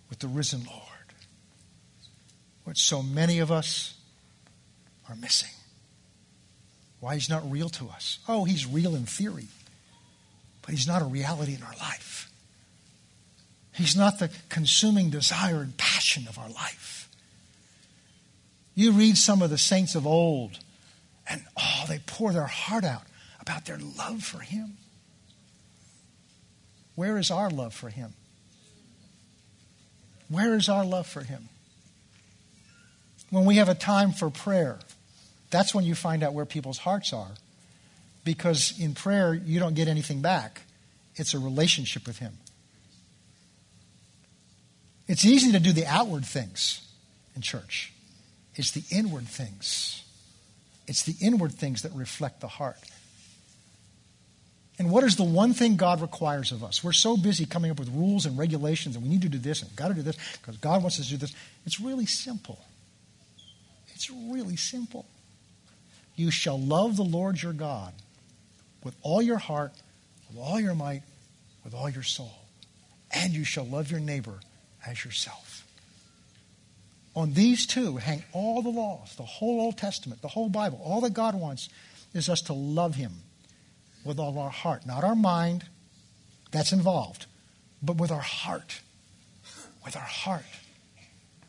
[0.09, 0.83] with the risen Lord
[2.65, 3.95] what so many of us
[5.09, 5.51] are missing.
[7.01, 8.19] Why he's not real to us.
[8.29, 9.49] Oh, he's real in theory,
[10.63, 12.31] but he's not a reality in our life.
[13.75, 17.09] He's not the consuming desire and passion of our life.
[18.75, 20.59] You read some of the saints of old,
[21.29, 23.05] and oh, they pour their heart out
[23.41, 24.77] about their love for him.
[26.95, 28.13] Where is our love for Him?
[30.29, 31.49] Where is our love for Him?
[33.31, 34.79] When we have a time for prayer,
[35.51, 37.33] that's when you find out where people's hearts are.
[38.25, 40.63] Because in prayer, you don't get anything back,
[41.17, 42.39] it's a relationship with Him.
[45.09, 46.87] It's easy to do the outward things
[47.35, 47.93] in church,
[48.55, 50.05] it's the inward things.
[50.87, 52.79] It's the inward things that reflect the heart.
[54.79, 56.83] And what is the one thing God requires of us?
[56.83, 59.63] We're so busy coming up with rules and regulations, and we need to do this,
[59.63, 61.35] and got to do this, because God wants us to do this.
[61.65, 62.59] It's really simple.
[63.95, 65.07] It's really simple.
[66.17, 67.93] You shall love the Lord your God
[68.83, 69.73] with all your heart,
[70.29, 71.03] with all your might,
[71.65, 72.33] with all your soul.
[73.13, 74.41] And you shall love your neighbor
[74.87, 75.52] as yourself.
[77.15, 80.81] On these two hang all the laws, the whole Old Testament, the whole Bible.
[80.83, 81.69] All that God wants
[82.15, 83.13] is us to love Him
[84.05, 84.87] with all our heart.
[84.87, 85.67] Not our mind,
[86.51, 87.27] that's involved,
[87.83, 88.81] but with our heart.
[89.85, 90.45] With our heart.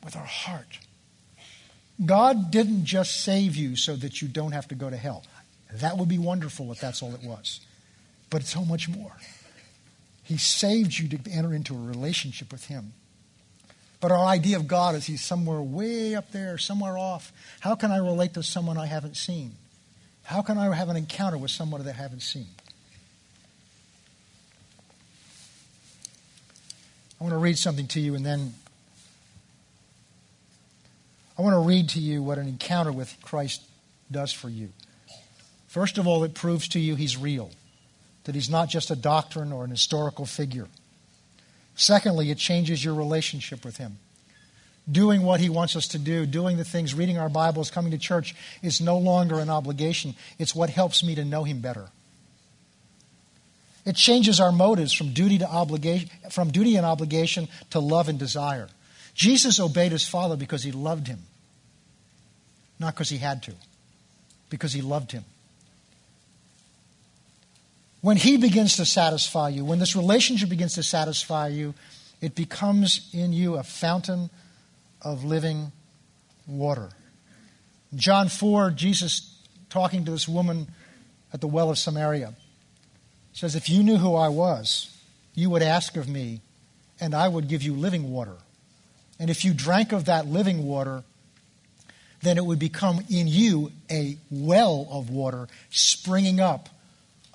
[0.03, 0.79] With our heart.
[2.03, 5.23] God didn't just save you so that you don't have to go to hell.
[5.71, 7.61] That would be wonderful if that's all it was.
[8.29, 9.13] But it's so much more.
[10.23, 12.93] He saved you to enter into a relationship with Him.
[14.03, 17.31] But our idea of God is He's somewhere way up there, somewhere off.
[17.61, 19.53] How can I relate to someone I haven't seen?
[20.23, 22.47] How can I have an encounter with someone that I haven't seen?
[27.17, 28.53] I want to read something to you and then
[31.39, 33.61] I want to read to you what an encounter with Christ
[34.11, 34.67] does for you.
[35.69, 37.51] First of all, it proves to you he's real,
[38.25, 40.67] that he's not just a doctrine or an historical figure.
[41.75, 43.97] Secondly, it changes your relationship with him.
[44.91, 47.97] Doing what he wants us to do, doing the things, reading our Bibles, coming to
[47.97, 50.13] church is no longer an obligation.
[50.37, 51.89] It's what helps me to know him better.
[53.85, 58.19] It changes our motives from duty to obligation, from duty and obligation to love and
[58.19, 58.69] desire.
[59.13, 61.19] Jesus obeyed his Father because he loved him,
[62.79, 63.53] not because he had to,
[64.49, 65.25] because he loved him.
[68.03, 71.73] When he begins to satisfy you, when this relationship begins to satisfy you,
[72.19, 74.29] it becomes in you a fountain
[75.01, 75.71] of living
[76.45, 76.89] water.
[77.95, 80.67] John 4, Jesus talking to this woman
[81.31, 82.33] at the well of Samaria
[83.31, 84.93] says, If you knew who I was,
[85.33, 86.41] you would ask of me,
[86.99, 88.35] and I would give you living water.
[89.17, 91.05] And if you drank of that living water,
[92.21, 96.67] then it would become in you a well of water springing up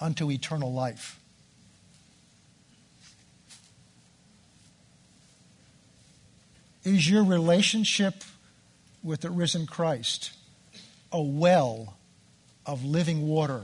[0.00, 1.18] unto eternal life.
[6.84, 8.24] Is your relationship
[9.02, 10.32] with the risen Christ
[11.12, 11.96] a well
[12.64, 13.62] of living water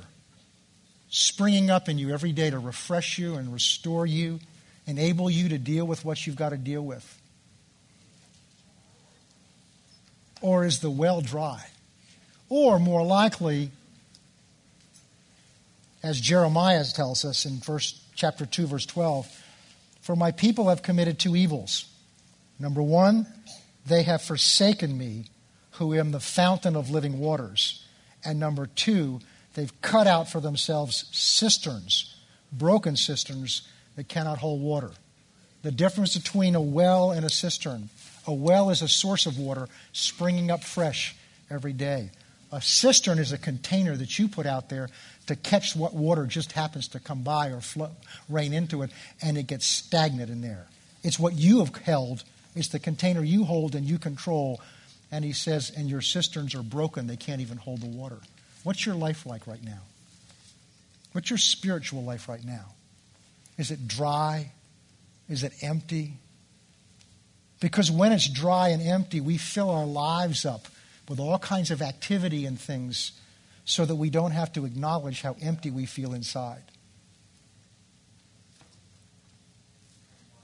[1.08, 4.40] springing up in you every day to refresh you and restore you,
[4.86, 7.20] enable you to deal with what you've got to deal with?
[10.42, 11.64] Or is the well dry?
[12.48, 13.70] Or more likely,
[16.04, 19.26] as Jeremiah tells us in verse, chapter 2, verse 12,
[20.02, 21.86] for my people have committed two evils.
[22.58, 23.26] Number one,
[23.86, 25.24] they have forsaken me,
[25.72, 27.84] who am the fountain of living waters.
[28.22, 29.20] And number two,
[29.54, 32.14] they've cut out for themselves cisterns,
[32.52, 34.90] broken cisterns that cannot hold water.
[35.62, 37.88] The difference between a well and a cistern
[38.26, 41.16] a well is a source of water springing up fresh
[41.50, 42.10] every day.
[42.54, 44.88] A cistern is a container that you put out there
[45.26, 47.90] to catch what water just happens to come by or flow,
[48.28, 48.90] rain into it,
[49.20, 50.68] and it gets stagnant in there.
[51.02, 52.22] It's what you have held,
[52.54, 54.60] it's the container you hold and you control.
[55.10, 58.18] And he says, and your cisterns are broken, they can't even hold the water.
[58.62, 59.80] What's your life like right now?
[61.10, 62.66] What's your spiritual life right now?
[63.58, 64.52] Is it dry?
[65.28, 66.12] Is it empty?
[67.58, 70.68] Because when it's dry and empty, we fill our lives up
[71.08, 73.12] with all kinds of activity and things
[73.64, 76.62] so that we don't have to acknowledge how empty we feel inside.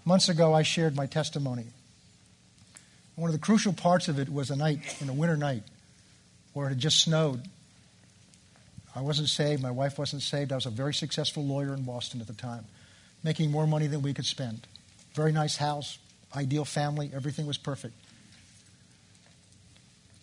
[0.04, 1.66] Months ago, I shared my testimony.
[3.16, 5.62] One of the crucial parts of it was a night, in a winter night,
[6.54, 7.42] where it had just snowed.
[8.96, 10.52] I wasn't saved, my wife wasn't saved.
[10.52, 12.64] I was a very successful lawyer in Boston at the time,
[13.22, 14.66] making more money than we could spend.
[15.14, 15.98] Very nice house,
[16.34, 17.94] ideal family, everything was perfect.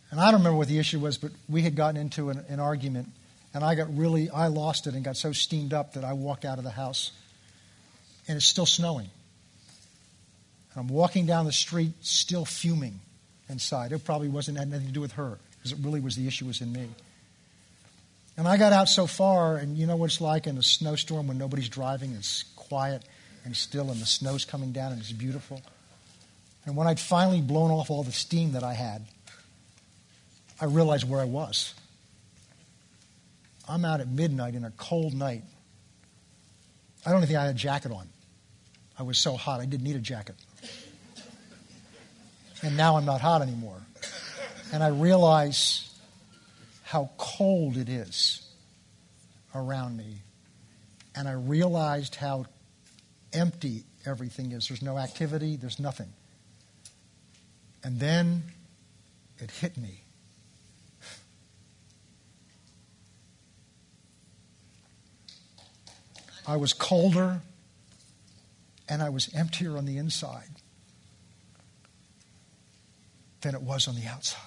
[0.10, 2.60] And I don't remember what the issue was, but we had gotten into an, an
[2.60, 3.10] argument,
[3.54, 6.46] and I got really, I lost it and got so steamed up that I walked
[6.46, 7.12] out of the house,
[8.28, 9.10] and it's still snowing.
[10.74, 13.00] And I'm walking down the street, still fuming
[13.50, 13.92] inside.
[13.92, 16.46] It probably wasn't had nothing to do with her, because it really was the issue
[16.46, 16.88] was in me.
[18.38, 21.28] And I got out so far, and you know what it's like in a snowstorm
[21.28, 23.04] when nobody's driving, it's quiet,
[23.44, 25.62] and still, and the snow's coming down, and it's beautiful.
[26.66, 29.06] And when I'd finally blown off all the steam that I had,
[30.60, 31.74] I realized where I was.
[33.70, 35.44] I'm out at midnight in a cold night.
[37.06, 38.08] I don't think I had a jacket on.
[38.98, 40.36] I was so hot, I didn't need a jacket.
[42.64, 43.80] And now I'm not hot anymore.
[44.74, 45.94] And I realize
[46.84, 48.42] how cold it is
[49.54, 50.22] around me.
[51.16, 52.46] And I realized how
[53.34, 54.68] empty everything is.
[54.68, 56.10] There's no activity, there's nothing.
[57.84, 58.44] And then
[59.40, 60.02] it hit me.
[66.48, 67.42] I was colder
[68.88, 70.48] and I was emptier on the inside
[73.42, 74.42] than it was on the outside.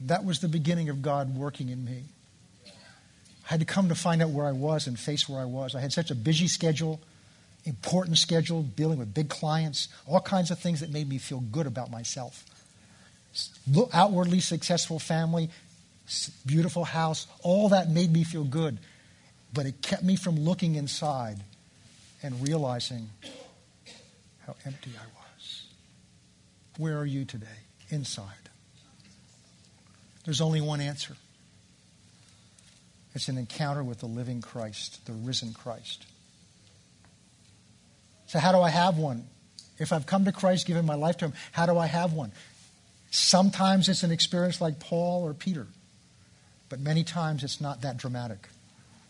[0.00, 2.04] That was the beginning of God working in me.
[2.66, 2.70] I
[3.52, 5.74] had to come to find out where I was and face where I was.
[5.74, 7.00] I had such a busy schedule,
[7.64, 11.66] important schedule, dealing with big clients, all kinds of things that made me feel good
[11.66, 12.44] about myself.
[13.92, 15.50] Outwardly successful family,
[16.46, 18.78] beautiful house, all that made me feel good.
[19.52, 21.38] But it kept me from looking inside
[22.22, 23.08] and realizing
[24.46, 25.64] how empty I was.
[26.76, 27.46] Where are you today?
[27.90, 28.24] Inside.
[30.24, 31.16] There's only one answer.
[33.14, 36.06] It's an encounter with the living Christ, the risen Christ.
[38.26, 39.24] So, how do I have one?
[39.78, 42.32] If I've come to Christ, given my life to Him, how do I have one?
[43.10, 45.66] Sometimes it's an experience like Paul or Peter,
[46.68, 48.48] but many times it's not that dramatic.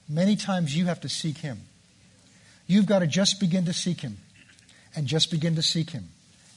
[0.08, 1.60] Many times you have to seek Him.
[2.66, 4.16] You've got to just begin to seek Him,
[4.96, 6.08] and just begin to seek Him,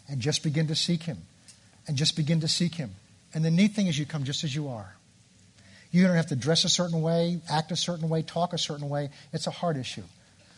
[0.07, 1.19] and just begin to seek Him,
[1.87, 2.91] and just begin to seek Him.
[3.33, 4.95] And the neat thing is, you come just as you are.
[5.91, 8.87] You don't have to dress a certain way, act a certain way, talk a certain
[8.87, 9.09] way.
[9.33, 10.03] It's a heart issue.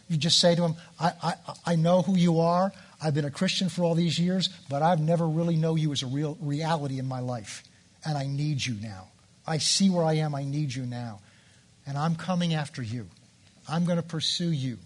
[0.08, 1.34] You just say to him, I, I,
[1.66, 2.72] I know who you are.
[3.02, 6.04] I've been a Christian for all these years, but I've never really know you as
[6.04, 7.64] a real reality in my life.
[8.06, 9.08] And I need you now.
[9.48, 10.36] I see where I am.
[10.36, 11.20] I need you now
[11.86, 13.08] and I'm coming after you.
[13.68, 14.78] I'm going to pursue you.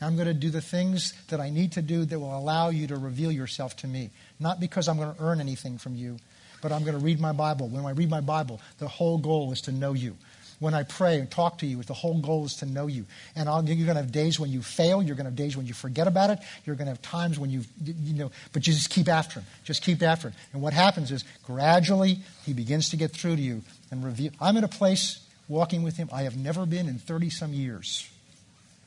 [0.00, 2.88] I'm going to do the things that I need to do that will allow you
[2.88, 4.10] to reveal yourself to me.
[4.40, 6.16] Not because I'm going to earn anything from you,
[6.60, 7.68] but I'm going to read my Bible.
[7.68, 10.16] When I read my Bible, the whole goal is to know you.
[10.58, 13.04] When I pray and talk to you, the whole goal is to know you.
[13.34, 15.02] And I'll, you're going to have days when you fail.
[15.02, 16.38] You're going to have days when you forget about it.
[16.64, 19.46] You're going to have times when you, you know, but you just keep after him.
[19.64, 20.34] Just keep after him.
[20.52, 24.30] And what happens is gradually he begins to get through to you and reveal.
[24.40, 28.08] I'm in a place walking with Him I have never been in 30 some years.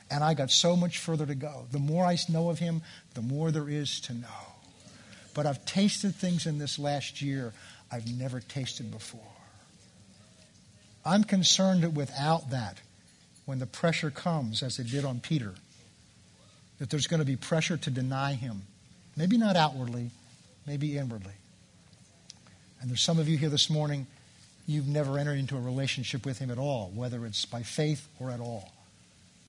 [0.09, 1.65] And I got so much further to go.
[1.71, 2.81] The more I know of Him,
[3.15, 4.27] the more there is to know.
[5.33, 7.53] But I've tasted things in this last year
[7.91, 9.21] I've never tasted before.
[11.05, 12.79] I'm concerned that without that,
[13.45, 15.53] when the pressure comes, as it did on Peter,
[16.79, 18.63] that there's going to be pressure to deny him.
[19.15, 20.09] Maybe not outwardly,
[20.65, 21.33] maybe inwardly.
[22.81, 24.07] And there's some of you here this morning,
[24.65, 28.31] you've never entered into a relationship with Him at all, whether it's by faith or
[28.31, 28.71] at all.